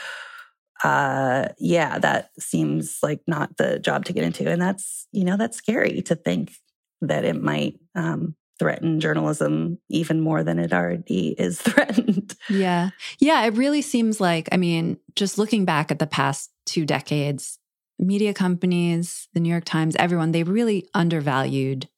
uh, 0.83 1.49
yeah, 1.59 1.99
that 1.99 2.31
seems 2.39 2.99
like 3.03 3.21
not 3.27 3.57
the 3.57 3.79
job 3.79 4.05
to 4.07 4.13
get 4.13 4.25
into. 4.25 4.51
And 4.51 4.61
that's, 4.61 5.07
you 5.13 5.25
know, 5.25 5.37
that's 5.37 5.57
scary 5.57 6.03
to 6.03 6.15
think 6.15 6.53
that 7.01 7.25
it 7.25 7.41
might 7.41 7.79
um, 7.95 8.35
threaten 8.59 9.01
journalism 9.01 9.79
even 9.89 10.21
more 10.21 10.43
than 10.43 10.59
it 10.59 10.73
already 10.73 11.31
is 11.39 11.61
threatened. 11.63 12.35
Yeah. 12.49 12.91
Yeah. 13.19 13.45
It 13.45 13.57
really 13.57 13.83
seems 13.83 14.21
like, 14.21 14.49
I 14.53 14.57
mean, 14.57 14.99
just 15.15 15.39
looking 15.39 15.65
back 15.65 15.91
at 15.91 15.99
the 15.99 16.07
past 16.07 16.51
two 16.67 16.85
decades, 16.85 17.59
media 17.99 18.35
companies, 18.35 19.29
the 19.35 19.41
New 19.41 19.51
York 19.51 19.65
Times, 19.65 19.97
everyone, 19.97 20.33
they 20.33 20.43
really 20.43 20.89
undervalued 20.95 21.89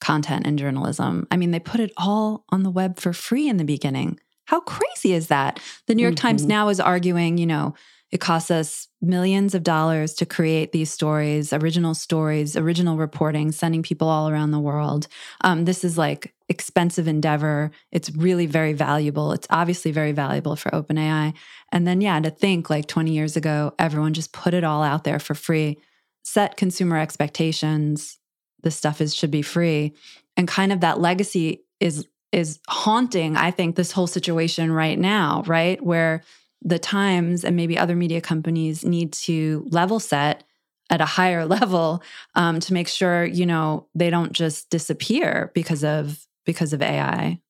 content 0.00 0.46
and 0.46 0.58
journalism. 0.58 1.26
I 1.30 1.36
mean, 1.36 1.50
they 1.50 1.60
put 1.60 1.80
it 1.80 1.92
all 1.96 2.44
on 2.50 2.62
the 2.62 2.70
web 2.70 2.98
for 3.00 3.12
free 3.12 3.48
in 3.48 3.56
the 3.56 3.64
beginning. 3.64 4.20
How 4.46 4.60
crazy 4.60 5.12
is 5.12 5.26
that? 5.28 5.60
The 5.86 5.94
New 5.94 6.02
York 6.02 6.14
mm-hmm. 6.14 6.28
Times 6.28 6.46
now 6.46 6.68
is 6.68 6.80
arguing, 6.80 7.36
you 7.36 7.46
know, 7.46 7.74
it 8.10 8.18
costs 8.18 8.50
us 8.50 8.88
millions 9.02 9.54
of 9.54 9.62
dollars 9.62 10.14
to 10.14 10.26
create 10.26 10.72
these 10.72 10.90
stories, 10.90 11.52
original 11.52 11.94
stories, 11.94 12.56
original 12.56 12.96
reporting, 12.96 13.52
sending 13.52 13.82
people 13.82 14.08
all 14.08 14.28
around 14.30 14.50
the 14.50 14.58
world. 14.58 15.08
Um, 15.42 15.66
this 15.66 15.84
is 15.84 15.98
like 15.98 16.32
expensive 16.48 17.06
endeavor. 17.06 17.70
It's 17.92 18.10
really 18.10 18.46
very 18.46 18.72
valuable. 18.72 19.32
It's 19.32 19.46
obviously 19.50 19.90
very 19.90 20.12
valuable 20.12 20.56
for 20.56 20.70
OpenAI. 20.70 21.34
And 21.70 21.86
then, 21.86 22.00
yeah, 22.00 22.18
to 22.20 22.30
think 22.30 22.70
like 22.70 22.86
20 22.86 23.12
years 23.12 23.36
ago, 23.36 23.74
everyone 23.78 24.14
just 24.14 24.32
put 24.32 24.54
it 24.54 24.64
all 24.64 24.82
out 24.82 25.04
there 25.04 25.18
for 25.18 25.34
free, 25.34 25.78
set 26.22 26.56
consumer 26.56 26.96
expectations. 26.96 28.18
This 28.62 28.76
stuff 28.76 29.00
is 29.00 29.14
should 29.14 29.30
be 29.30 29.42
free, 29.42 29.94
and 30.36 30.48
kind 30.48 30.72
of 30.72 30.80
that 30.80 30.98
legacy 30.98 31.62
is 31.78 32.08
is 32.32 32.58
haunting. 32.68 33.36
I 33.36 33.52
think 33.52 33.76
this 33.76 33.92
whole 33.92 34.08
situation 34.08 34.72
right 34.72 34.98
now, 34.98 35.44
right 35.46 35.80
where 35.82 36.24
the 36.62 36.78
Times 36.78 37.44
and 37.44 37.56
maybe 37.56 37.78
other 37.78 37.96
media 37.96 38.20
companies 38.20 38.84
need 38.84 39.12
to 39.12 39.66
level 39.70 40.00
set 40.00 40.44
at 40.90 41.00
a 41.00 41.06
higher 41.06 41.44
level 41.56 42.02
um, 42.34 42.60
to 42.60 42.72
make 42.72 42.88
sure 42.88 43.24
you 43.24 43.46
know 43.46 43.86
they 43.94 44.10
don't 44.10 44.32
just 44.32 44.70
disappear 44.70 45.50
because 45.54 45.84
of 45.84 46.26
because 46.44 46.72
of 46.72 46.82
AI. 46.82 47.40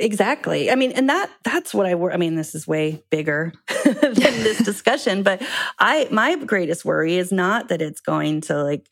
Exactly. 0.00 0.70
I 0.70 0.76
mean, 0.76 0.92
and 0.92 1.08
that 1.08 1.28
that's 1.42 1.74
what 1.74 1.86
I 1.86 1.96
worry. 1.96 2.14
I 2.14 2.18
mean, 2.18 2.36
this 2.36 2.54
is 2.54 2.68
way 2.68 3.02
bigger 3.10 3.52
than 3.84 4.14
this 4.14 4.58
discussion, 4.58 5.24
but 5.24 5.42
I 5.80 6.06
my 6.12 6.36
greatest 6.36 6.84
worry 6.84 7.16
is 7.16 7.32
not 7.32 7.68
that 7.68 7.82
it's 7.82 8.00
going 8.00 8.42
to 8.42 8.62
like, 8.62 8.86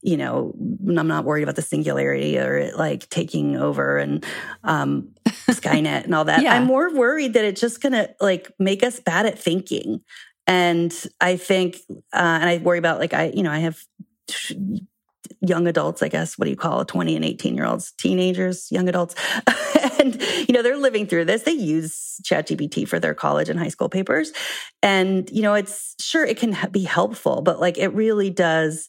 you 0.00 0.16
know, 0.16 0.54
I'm 0.86 1.08
not 1.08 1.26
worried 1.26 1.42
about 1.42 1.56
the 1.56 1.62
singularity 1.62 2.38
or 2.38 2.56
it 2.56 2.76
like 2.76 3.06
taking 3.10 3.56
over 3.56 3.98
and 3.98 4.24
um 4.64 5.10
Skynet 5.50 6.04
and 6.04 6.14
all 6.14 6.24
that. 6.24 6.40
Yeah. 6.46 6.54
I'm 6.54 6.64
more 6.64 6.94
worried 6.94 7.34
that 7.34 7.44
it's 7.44 7.60
just 7.60 7.82
gonna 7.82 8.08
like 8.20 8.50
make 8.58 8.82
us 8.82 8.98
bad 8.98 9.26
at 9.26 9.38
thinking. 9.38 10.00
And 10.46 10.94
I 11.20 11.36
think, 11.36 11.78
uh, 11.90 12.38
and 12.40 12.48
I 12.48 12.58
worry 12.58 12.78
about 12.78 12.98
like 13.00 13.12
I, 13.12 13.32
you 13.34 13.42
know, 13.42 13.50
I 13.50 13.58
have 13.58 13.78
young 15.40 15.66
adults, 15.66 16.02
I 16.02 16.08
guess, 16.08 16.38
what 16.38 16.44
do 16.44 16.50
you 16.50 16.56
call 16.56 16.80
it? 16.80 16.88
20 16.88 17.16
and 17.16 17.24
18 17.24 17.56
year 17.56 17.66
olds, 17.66 17.92
teenagers, 17.98 18.70
young 18.70 18.88
adults. 18.88 19.14
and, 20.00 20.20
you 20.48 20.52
know, 20.52 20.62
they're 20.62 20.76
living 20.76 21.06
through 21.06 21.26
this. 21.26 21.42
They 21.42 21.52
use 21.52 22.20
ChatGPT 22.24 22.88
for 22.88 22.98
their 22.98 23.14
college 23.14 23.48
and 23.48 23.58
high 23.58 23.68
school 23.68 23.88
papers. 23.88 24.32
And, 24.82 25.28
you 25.30 25.42
know, 25.42 25.54
it's 25.54 25.94
sure 26.00 26.24
it 26.24 26.38
can 26.38 26.56
be 26.70 26.84
helpful, 26.84 27.42
but 27.42 27.60
like 27.60 27.78
it 27.78 27.88
really 27.88 28.30
does 28.30 28.88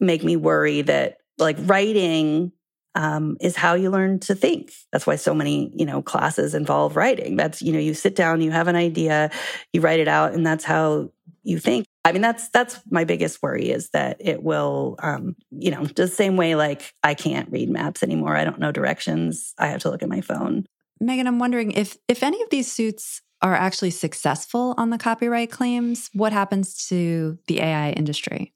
make 0.00 0.22
me 0.22 0.36
worry 0.36 0.82
that 0.82 1.18
like 1.38 1.56
writing 1.60 2.52
um, 2.94 3.36
is 3.40 3.56
how 3.56 3.74
you 3.74 3.90
learn 3.90 4.18
to 4.20 4.34
think. 4.34 4.72
That's 4.90 5.06
why 5.06 5.16
so 5.16 5.34
many, 5.34 5.70
you 5.74 5.84
know, 5.84 6.00
classes 6.00 6.54
involve 6.54 6.96
writing. 6.96 7.36
That's, 7.36 7.60
you 7.60 7.72
know, 7.72 7.78
you 7.78 7.92
sit 7.92 8.16
down, 8.16 8.40
you 8.40 8.50
have 8.50 8.68
an 8.68 8.76
idea, 8.76 9.30
you 9.72 9.82
write 9.82 10.00
it 10.00 10.08
out, 10.08 10.32
and 10.32 10.46
that's 10.46 10.64
how 10.64 11.10
you 11.42 11.58
think. 11.58 11.86
I 12.06 12.12
mean, 12.12 12.22
that's 12.22 12.48
that's 12.50 12.78
my 12.88 13.02
biggest 13.02 13.42
worry 13.42 13.68
is 13.68 13.90
that 13.90 14.18
it 14.20 14.40
will, 14.40 14.94
um, 15.02 15.34
you 15.50 15.72
know, 15.72 15.84
the 15.84 16.06
same 16.06 16.36
way 16.36 16.54
like 16.54 16.94
I 17.02 17.14
can't 17.14 17.50
read 17.50 17.68
maps 17.68 18.04
anymore. 18.04 18.36
I 18.36 18.44
don't 18.44 18.60
know 18.60 18.70
directions. 18.70 19.52
I 19.58 19.66
have 19.66 19.80
to 19.80 19.90
look 19.90 20.04
at 20.04 20.08
my 20.08 20.20
phone. 20.20 20.66
Megan, 21.00 21.26
I'm 21.26 21.40
wondering 21.40 21.72
if 21.72 21.98
if 22.06 22.22
any 22.22 22.40
of 22.42 22.50
these 22.50 22.70
suits 22.70 23.22
are 23.42 23.56
actually 23.56 23.90
successful 23.90 24.74
on 24.78 24.90
the 24.90 24.98
copyright 24.98 25.50
claims, 25.50 26.08
what 26.12 26.32
happens 26.32 26.86
to 26.88 27.40
the 27.48 27.60
AI 27.60 27.90
industry? 27.90 28.54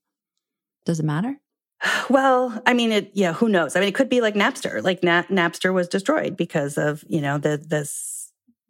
Does 0.87 1.01
it 1.01 1.05
matter? 1.05 1.37
Well, 2.11 2.61
I 2.67 2.75
mean, 2.75 2.93
it, 2.93 3.13
yeah, 3.15 3.33
who 3.33 3.49
knows? 3.49 3.75
I 3.77 3.81
mean, 3.81 3.89
it 3.89 3.95
could 3.95 4.09
be 4.09 4.21
like 4.21 4.35
Napster. 4.35 4.83
Like 4.83 5.03
Na- 5.03 5.23
Napster 5.25 5.73
was 5.73 5.89
destroyed 5.89 6.37
because 6.37 6.77
of, 6.77 7.05
you 7.09 7.21
know, 7.21 7.39
the, 7.39 7.57
this, 7.57 8.20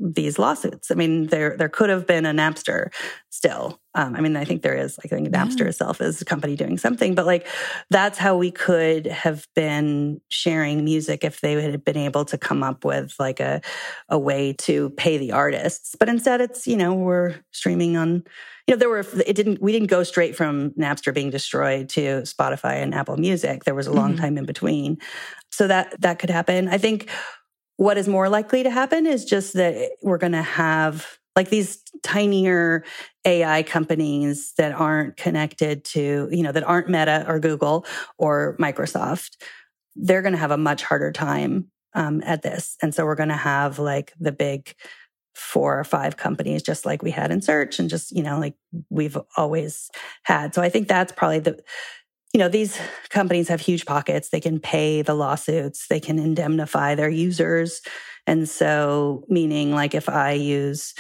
these 0.00 0.38
lawsuits. 0.38 0.90
I 0.90 0.94
mean, 0.94 1.26
there, 1.26 1.56
there 1.58 1.68
could 1.68 1.90
have 1.90 2.06
been 2.06 2.24
a 2.24 2.32
Napster 2.32 2.88
still. 3.28 3.78
Um, 3.94 4.16
I 4.16 4.20
mean, 4.20 4.36
I 4.36 4.44
think 4.44 4.62
there 4.62 4.76
is, 4.76 4.98
I 5.04 5.08
think 5.08 5.28
Napster 5.28 5.60
yeah. 5.60 5.66
itself 5.66 6.00
is 6.00 6.22
a 6.22 6.24
company 6.24 6.56
doing 6.56 6.78
something, 6.78 7.14
but 7.14 7.26
like 7.26 7.46
that's 7.90 8.18
how 8.18 8.36
we 8.36 8.50
could 8.50 9.06
have 9.06 9.46
been 9.54 10.20
sharing 10.28 10.84
music 10.84 11.22
if 11.22 11.40
they 11.40 11.60
had 11.60 11.84
been 11.84 11.96
able 11.96 12.24
to 12.26 12.38
come 12.38 12.62
up 12.62 12.84
with 12.84 13.14
like 13.18 13.40
a, 13.40 13.60
a 14.08 14.18
way 14.18 14.54
to 14.54 14.90
pay 14.90 15.18
the 15.18 15.32
artists. 15.32 15.94
But 15.98 16.08
instead 16.08 16.40
it's, 16.40 16.66
you 16.66 16.76
know, 16.76 16.94
we're 16.94 17.34
streaming 17.50 17.96
on, 17.96 18.24
you 18.66 18.74
know, 18.74 18.76
there 18.76 18.88
were, 18.88 19.04
it 19.26 19.34
didn't, 19.36 19.60
we 19.60 19.72
didn't 19.72 19.88
go 19.88 20.02
straight 20.02 20.34
from 20.34 20.70
Napster 20.70 21.12
being 21.12 21.30
destroyed 21.30 21.88
to 21.90 22.22
Spotify 22.22 22.82
and 22.82 22.94
Apple 22.94 23.16
Music. 23.16 23.64
There 23.64 23.74
was 23.74 23.86
a 23.86 23.92
long 23.92 24.12
mm-hmm. 24.12 24.22
time 24.22 24.38
in 24.38 24.46
between. 24.46 24.98
So 25.50 25.66
that, 25.66 26.00
that 26.00 26.20
could 26.20 26.30
happen. 26.30 26.68
I 26.68 26.78
think 26.78 27.10
what 27.80 27.96
is 27.96 28.06
more 28.06 28.28
likely 28.28 28.62
to 28.62 28.68
happen 28.68 29.06
is 29.06 29.24
just 29.24 29.54
that 29.54 29.92
we're 30.02 30.18
going 30.18 30.32
to 30.32 30.42
have 30.42 31.18
like 31.34 31.48
these 31.48 31.82
tinier 32.02 32.84
AI 33.24 33.62
companies 33.62 34.52
that 34.58 34.72
aren't 34.72 35.16
connected 35.16 35.82
to, 35.82 36.28
you 36.30 36.42
know, 36.42 36.52
that 36.52 36.62
aren't 36.62 36.90
Meta 36.90 37.24
or 37.26 37.40
Google 37.40 37.86
or 38.18 38.54
Microsoft. 38.60 39.30
They're 39.96 40.20
going 40.20 40.34
to 40.34 40.38
have 40.38 40.50
a 40.50 40.58
much 40.58 40.82
harder 40.82 41.10
time 41.10 41.70
um, 41.94 42.22
at 42.26 42.42
this. 42.42 42.76
And 42.82 42.94
so 42.94 43.06
we're 43.06 43.14
going 43.14 43.30
to 43.30 43.34
have 43.34 43.78
like 43.78 44.12
the 44.20 44.32
big 44.32 44.74
four 45.34 45.78
or 45.78 45.84
five 45.84 46.18
companies, 46.18 46.62
just 46.62 46.84
like 46.84 47.02
we 47.02 47.10
had 47.10 47.30
in 47.30 47.40
search 47.40 47.78
and 47.78 47.88
just, 47.88 48.14
you 48.14 48.22
know, 48.22 48.38
like 48.38 48.56
we've 48.90 49.16
always 49.38 49.90
had. 50.24 50.54
So 50.54 50.60
I 50.60 50.68
think 50.68 50.86
that's 50.86 51.12
probably 51.12 51.38
the, 51.38 51.58
you 52.32 52.38
know, 52.38 52.48
these 52.48 52.78
companies 53.08 53.48
have 53.48 53.60
huge 53.60 53.86
pockets. 53.86 54.28
They 54.28 54.40
can 54.40 54.60
pay 54.60 55.02
the 55.02 55.14
lawsuits, 55.14 55.86
they 55.88 56.00
can 56.00 56.18
indemnify 56.18 56.94
their 56.94 57.10
users. 57.10 57.80
And 58.26 58.48
so, 58.48 59.24
meaning 59.28 59.72
like 59.74 59.94
if 59.94 60.08
I 60.08 60.32
use 60.32 60.94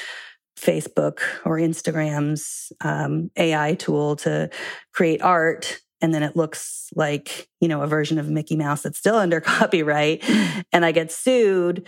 Facebook 0.58 1.20
or 1.44 1.58
Instagram's 1.58 2.72
um, 2.80 3.30
AI 3.36 3.74
tool 3.74 4.16
to 4.16 4.50
create 4.92 5.22
art, 5.22 5.80
and 6.02 6.14
then 6.14 6.22
it 6.22 6.34
looks 6.34 6.88
like, 6.96 7.46
you 7.60 7.68
know, 7.68 7.82
a 7.82 7.86
version 7.86 8.18
of 8.18 8.30
Mickey 8.30 8.56
Mouse 8.56 8.82
that's 8.82 8.98
still 8.98 9.16
under 9.16 9.40
copyright, 9.40 10.24
and 10.72 10.84
I 10.84 10.92
get 10.92 11.12
sued. 11.12 11.86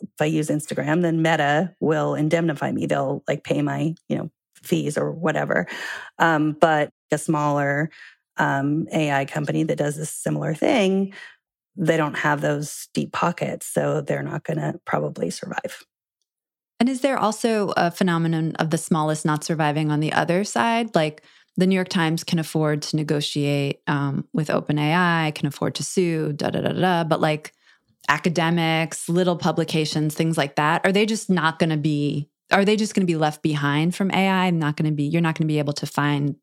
If 0.00 0.20
I 0.20 0.26
use 0.26 0.48
Instagram, 0.48 1.02
then 1.02 1.22
Meta 1.22 1.74
will 1.80 2.14
indemnify 2.14 2.72
me. 2.72 2.86
They'll 2.86 3.22
like 3.26 3.44
pay 3.44 3.62
my, 3.62 3.94
you 4.08 4.18
know, 4.18 4.30
fees 4.62 4.98
or 4.98 5.12
whatever. 5.12 5.66
Um, 6.18 6.56
but 6.60 6.90
a 7.12 7.18
smaller 7.18 7.90
um, 8.36 8.86
AI 8.92 9.24
company 9.24 9.62
that 9.64 9.78
does 9.78 9.98
a 9.98 10.06
similar 10.06 10.54
thing, 10.54 11.14
they 11.76 11.96
don't 11.96 12.18
have 12.18 12.40
those 12.40 12.88
deep 12.94 13.12
pockets. 13.12 13.66
So 13.66 14.00
they're 14.00 14.22
not 14.22 14.44
going 14.44 14.58
to 14.58 14.78
probably 14.84 15.30
survive. 15.30 15.84
And 16.80 16.88
is 16.88 17.00
there 17.00 17.18
also 17.18 17.72
a 17.76 17.90
phenomenon 17.90 18.56
of 18.56 18.70
the 18.70 18.78
smallest 18.78 19.24
not 19.24 19.44
surviving 19.44 19.90
on 19.90 20.00
the 20.00 20.12
other 20.12 20.44
side? 20.44 20.94
Like 20.94 21.22
the 21.56 21.66
New 21.66 21.74
York 21.74 21.88
Times 21.88 22.24
can 22.24 22.38
afford 22.38 22.82
to 22.82 22.96
negotiate 22.96 23.80
um, 23.86 24.26
with 24.32 24.48
OpenAI, 24.48 25.34
can 25.34 25.46
afford 25.46 25.76
to 25.76 25.84
sue, 25.84 26.32
da 26.32 26.50
da 26.50 26.60
da 26.60 26.72
da. 26.72 27.04
But 27.04 27.20
like 27.20 27.52
academics, 28.08 29.08
little 29.08 29.36
publications, 29.36 30.14
things 30.14 30.36
like 30.36 30.56
that, 30.56 30.84
are 30.84 30.92
they 30.92 31.06
just 31.06 31.30
not 31.30 31.58
going 31.58 31.70
to 31.70 31.76
be? 31.76 32.28
Are 32.54 32.64
they 32.64 32.76
just 32.76 32.94
going 32.94 33.04
to 33.04 33.12
be 33.12 33.16
left 33.16 33.42
behind 33.42 33.94
from 33.96 34.12
AI? 34.12 34.46
I'm 34.46 34.60
Not 34.60 34.76
going 34.76 34.88
to 34.88 34.94
be. 34.94 35.04
You're 35.04 35.20
not 35.20 35.36
going 35.36 35.48
to 35.48 35.52
be 35.52 35.58
able 35.58 35.72
to 35.74 35.86
find 35.86 36.36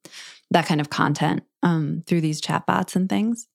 that 0.52 0.66
kind 0.66 0.82
of 0.82 0.90
content 0.90 1.44
um, 1.64 2.04
through 2.06 2.22
these 2.22 2.42
chatbots 2.42 2.96
and 2.96 3.10
things? 3.10 3.48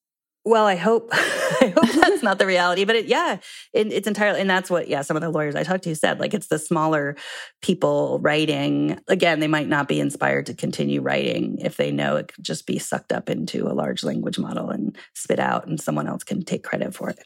Well, 0.45 0.65
I 0.65 0.77
hope 0.77 1.09
I 1.13 1.75
hope 1.75 1.93
that's 2.01 2.23
not 2.23 2.39
the 2.39 2.47
reality, 2.47 2.85
but 2.85 2.97
it, 2.97 3.07
yeah, 3.07 3.39
it, 3.73 3.93
it's 3.93 4.07
entirely, 4.07 4.41
and 4.41 4.49
that's 4.49 4.71
what 4.71 4.89
yeah, 4.89 5.03
some 5.03 5.17
of 5.17 5.21
the 5.21 5.29
lawyers 5.29 5.55
I 5.55 5.65
talked 5.65 5.85
to 5.85 5.95
said. 5.95 6.21
Like 6.21 6.35
it's 6.35 6.47
the 6.47 6.59
smaller 6.59 7.17
people 7.63 8.21
writing. 8.21 8.99
Again, 9.09 9.41
they 9.41 9.49
might 9.49 9.69
not 9.69 9.89
be 9.89 10.01
inspired 10.01 10.47
to 10.47 10.55
continue 10.55 11.03
writing 11.03 11.59
if 11.61 11.77
they 11.77 11.91
know 11.91 12.17
it 12.17 12.29
could 12.29 12.45
just 12.45 12.67
be 12.67 12.79
sucked 12.79 13.13
up 13.13 13.29
into 13.29 13.67
a 13.67 13.75
large 13.75 14.05
language 14.05 14.39
model 14.39 14.71
and 14.71 14.97
spit 15.15 15.41
out, 15.41 15.67
and 15.67 15.81
someone 15.81 16.07
else 16.07 16.25
can 16.25 16.43
take 16.43 16.65
credit 16.65 16.95
for 16.95 17.11
it. 17.11 17.19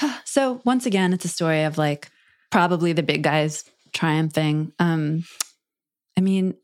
So 0.24 0.60
once 0.64 0.86
again, 0.86 1.12
it's 1.12 1.24
a 1.24 1.28
story 1.28 1.64
of 1.64 1.78
like 1.78 2.10
probably 2.50 2.92
the 2.92 3.02
big 3.02 3.24
guys 3.24 3.64
triumphing. 3.92 4.72
Um, 4.78 5.24
I 6.16 6.20
mean, 6.20 6.54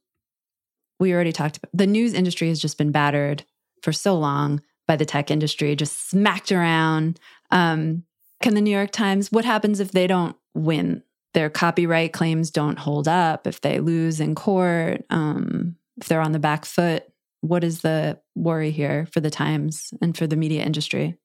we 0.98 1.12
already 1.12 1.32
talked 1.32 1.56
about 1.56 1.70
the 1.72 1.86
news 1.86 2.14
industry 2.14 2.48
has 2.48 2.60
just 2.60 2.78
been 2.78 2.92
battered 2.92 3.44
for 3.82 3.92
so 3.92 4.16
long 4.16 4.62
by 4.86 4.96
the 4.96 5.04
tech 5.04 5.30
industry, 5.30 5.76
just 5.76 6.08
smacked 6.08 6.52
around. 6.52 7.18
Um, 7.50 8.04
can 8.42 8.54
the 8.54 8.60
New 8.60 8.70
York 8.70 8.90
Times, 8.90 9.32
what 9.32 9.44
happens 9.44 9.80
if 9.80 9.92
they 9.92 10.06
don't 10.06 10.36
win? 10.54 11.02
Their 11.32 11.50
copyright 11.50 12.12
claims 12.12 12.50
don't 12.50 12.78
hold 12.78 13.08
up, 13.08 13.46
if 13.46 13.60
they 13.60 13.80
lose 13.80 14.20
in 14.20 14.34
court, 14.34 15.04
um, 15.10 15.76
if 15.96 16.08
they're 16.08 16.20
on 16.20 16.32
the 16.32 16.38
back 16.38 16.64
foot. 16.64 17.04
What 17.40 17.64
is 17.64 17.80
the 17.80 18.20
worry 18.34 18.70
here 18.70 19.06
for 19.12 19.20
the 19.20 19.30
Times 19.30 19.92
and 20.00 20.16
for 20.16 20.26
the 20.26 20.36
media 20.36 20.64
industry? 20.64 21.18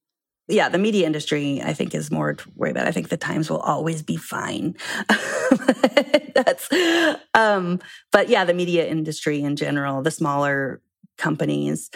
Yeah, 0.50 0.68
the 0.68 0.80
media 0.80 1.06
industry, 1.06 1.62
I 1.62 1.74
think, 1.74 1.94
is 1.94 2.10
more 2.10 2.34
to 2.34 2.52
worry 2.56 2.72
about. 2.72 2.88
I 2.88 2.92
think 2.92 3.10
the 3.10 3.18
Times 3.18 3.50
will 3.50 3.60
always 3.60 4.02
be 4.02 4.18
fine. 4.18 4.76
That's, 6.34 6.68
um, 7.36 7.80
but 8.12 8.30
yeah, 8.30 8.46
the 8.46 8.56
media 8.56 8.88
industry 8.88 9.42
in 9.42 9.56
general, 9.56 10.02
the 10.02 10.12
smaller 10.12 10.82
companies 11.18 11.92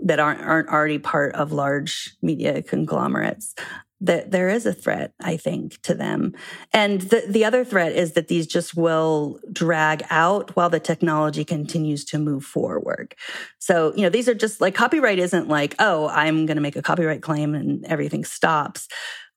that 0.00 0.20
aren't 0.20 0.40
aren't 0.40 0.68
already 0.68 0.98
part 0.98 1.34
of 1.34 1.52
large 1.52 2.16
media 2.22 2.62
conglomerates, 2.62 3.54
that 4.00 4.30
there 4.30 4.48
is 4.48 4.64
a 4.64 4.72
threat, 4.72 5.12
I 5.20 5.36
think, 5.36 5.80
to 5.82 5.94
them. 5.94 6.34
And 6.72 7.00
the, 7.00 7.24
the 7.28 7.44
other 7.44 7.64
threat 7.64 7.92
is 7.92 8.12
that 8.12 8.28
these 8.28 8.46
just 8.46 8.76
will 8.76 9.40
drag 9.52 10.04
out 10.08 10.54
while 10.54 10.70
the 10.70 10.78
technology 10.78 11.44
continues 11.44 12.04
to 12.06 12.18
move 12.18 12.44
forward. 12.44 13.14
So, 13.58 13.92
you 13.96 14.02
know, 14.02 14.08
these 14.08 14.28
are 14.28 14.34
just 14.34 14.60
like 14.60 14.74
copyright 14.74 15.18
isn't 15.18 15.48
like, 15.48 15.74
oh, 15.80 16.08
I'm 16.08 16.46
going 16.46 16.56
to 16.56 16.62
make 16.62 16.76
a 16.76 16.82
copyright 16.82 17.22
claim 17.22 17.54
and 17.54 17.84
everything 17.86 18.24
stops. 18.24 18.86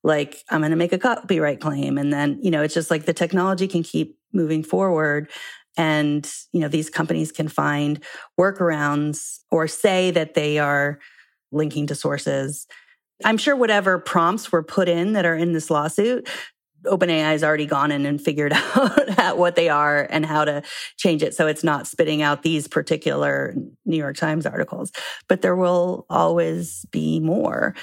Like, 0.04 0.42
I'm 0.48 0.60
going 0.60 0.70
to 0.70 0.76
make 0.76 0.92
a 0.92 0.98
copyright 0.98 1.60
claim. 1.60 1.98
And 1.98 2.12
then, 2.12 2.38
you 2.40 2.50
know, 2.50 2.62
it's 2.62 2.74
just 2.74 2.90
like 2.90 3.04
the 3.04 3.12
technology 3.12 3.66
can 3.66 3.82
keep 3.82 4.16
moving 4.32 4.62
forward. 4.62 5.28
And, 5.76 6.30
you 6.52 6.60
know, 6.60 6.68
these 6.68 6.90
companies 6.90 7.32
can 7.32 7.48
find 7.48 8.02
workarounds 8.38 9.38
or 9.50 9.66
say 9.66 10.10
that 10.12 10.34
they 10.34 10.58
are 10.58 11.00
linking 11.50 11.86
to 11.88 11.94
sources 11.94 12.66
I'm 13.24 13.38
sure 13.38 13.56
whatever 13.56 13.98
prompts 13.98 14.52
were 14.52 14.62
put 14.62 14.88
in 14.88 15.12
that 15.14 15.24
are 15.24 15.36
in 15.36 15.52
this 15.52 15.70
lawsuit, 15.70 16.28
OpenAI 16.84 17.30
has 17.30 17.44
already 17.44 17.66
gone 17.66 17.92
in 17.92 18.06
and 18.06 18.20
figured 18.20 18.52
out 19.18 19.38
what 19.38 19.56
they 19.56 19.68
are 19.68 20.06
and 20.10 20.26
how 20.26 20.44
to 20.44 20.62
change 20.96 21.22
it 21.22 21.34
so 21.34 21.46
it's 21.46 21.64
not 21.64 21.86
spitting 21.86 22.22
out 22.22 22.42
these 22.42 22.66
particular 22.68 23.54
New 23.84 23.96
York 23.96 24.16
Times 24.16 24.46
articles. 24.46 24.92
But 25.28 25.42
there 25.42 25.56
will 25.56 26.06
always 26.10 26.84
be 26.90 27.20
more. 27.20 27.74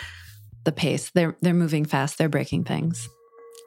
The 0.66 0.72
pace. 0.74 1.10
They're 1.12 1.38
they're 1.42 1.54
moving 1.54 1.86
fast, 1.86 2.18
they're 2.18 2.30
breaking 2.30 2.66
things. 2.66 3.08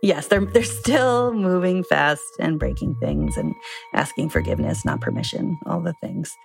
Yes, 0.02 0.26
they're 0.26 0.44
they're 0.44 0.64
still 0.64 1.32
moving 1.32 1.84
fast 1.84 2.22
and 2.38 2.58
breaking 2.58 2.96
things 3.00 3.36
and 3.36 3.54
asking 3.94 4.28
forgiveness, 4.28 4.84
not 4.84 5.00
permission, 5.00 5.58
all 5.66 5.80
the 5.80 5.94
things. 6.02 6.36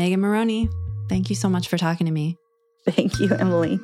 Megan 0.00 0.22
Morrone, 0.22 0.70
thank 1.10 1.28
you 1.28 1.36
so 1.36 1.50
much 1.50 1.68
for 1.68 1.76
talking 1.76 2.06
to 2.06 2.10
me. 2.10 2.38
Thank 2.88 3.20
you, 3.20 3.34
Emily. 3.34 3.78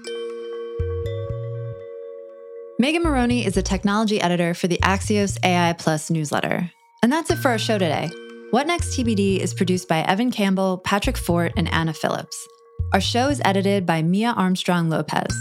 Megan 2.79 3.03
Morrone 3.03 3.45
is 3.45 3.59
a 3.59 3.63
technology 3.63 4.19
editor 4.19 4.55
for 4.55 4.67
the 4.67 4.79
Axios 4.79 5.37
AI 5.45 5.75
Plus 5.75 6.09
newsletter. 6.09 6.71
And 7.03 7.13
that's 7.13 7.31
it 7.31 7.37
for 7.37 7.51
our 7.51 7.59
show 7.59 7.77
today. 7.77 8.09
What 8.51 8.67
Next 8.67 8.97
TBD 8.97 9.41
is 9.41 9.53
produced 9.53 9.91
by 9.91 10.01
Evan 10.05 10.31
Campbell, 10.31 10.79
Patrick 10.79 11.19
Fort, 11.19 11.53
and 11.55 11.71
Anna 11.71 11.93
Phillips. 11.93 12.49
Our 12.95 13.01
show 13.03 13.29
is 13.29 13.43
edited 13.45 13.85
by 13.85 14.01
Mia 14.01 14.31
Armstrong 14.31 14.89
Lopez. 14.89 15.37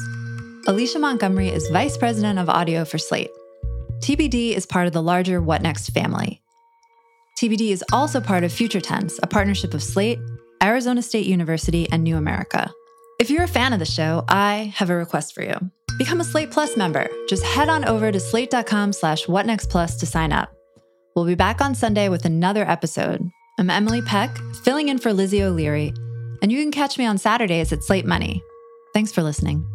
Alicia 0.67 0.99
Montgomery 0.99 1.47
is 1.47 1.69
Vice 1.69 1.95
President 1.95 2.37
of 2.37 2.49
Audio 2.49 2.83
for 2.83 2.97
Slate. 2.97 3.31
TBD 3.99 4.51
is 4.51 4.65
part 4.65 4.87
of 4.87 4.93
the 4.93 5.01
larger 5.01 5.41
What 5.41 5.61
Next 5.61 5.91
family. 5.91 6.41
TBD 7.39 7.71
is 7.71 7.83
also 7.93 8.19
part 8.19 8.43
of 8.43 8.51
Future 8.51 8.81
Tense, 8.81 9.17
a 9.23 9.27
partnership 9.27 9.73
of 9.73 9.81
Slate, 9.81 10.19
Arizona 10.63 11.01
State 11.01 11.25
University, 11.25 11.87
and 11.91 12.03
New 12.03 12.17
America. 12.17 12.71
If 13.19 13.29
you're 13.29 13.43
a 13.43 13.47
fan 13.47 13.73
of 13.73 13.79
the 13.79 13.85
show, 13.85 14.23
I 14.27 14.73
have 14.75 14.89
a 14.89 14.95
request 14.95 15.33
for 15.33 15.43
you. 15.43 15.55
Become 15.97 16.19
a 16.19 16.25
Slate 16.25 16.51
Plus 16.51 16.75
member. 16.75 17.07
Just 17.29 17.43
head 17.43 17.69
on 17.69 17.85
over 17.85 18.11
to 18.11 18.19
slate.com 18.19 18.91
slash 18.93 19.25
whatnextplus 19.25 19.99
to 19.99 20.05
sign 20.05 20.33
up. 20.33 20.53
We'll 21.15 21.25
be 21.25 21.35
back 21.35 21.61
on 21.61 21.75
Sunday 21.75 22.09
with 22.09 22.25
another 22.25 22.69
episode. 22.69 23.29
I'm 23.57 23.69
Emily 23.69 24.01
Peck, 24.01 24.35
filling 24.63 24.89
in 24.89 24.97
for 24.97 25.13
Lizzie 25.13 25.43
O'Leary, 25.43 25.93
and 26.41 26.51
you 26.51 26.61
can 26.61 26.71
catch 26.71 26.97
me 26.97 27.05
on 27.05 27.17
Saturdays 27.17 27.71
at 27.71 27.83
Slate 27.83 28.05
Money. 28.05 28.43
Thanks 28.93 29.13
for 29.13 29.23
listening. 29.23 29.74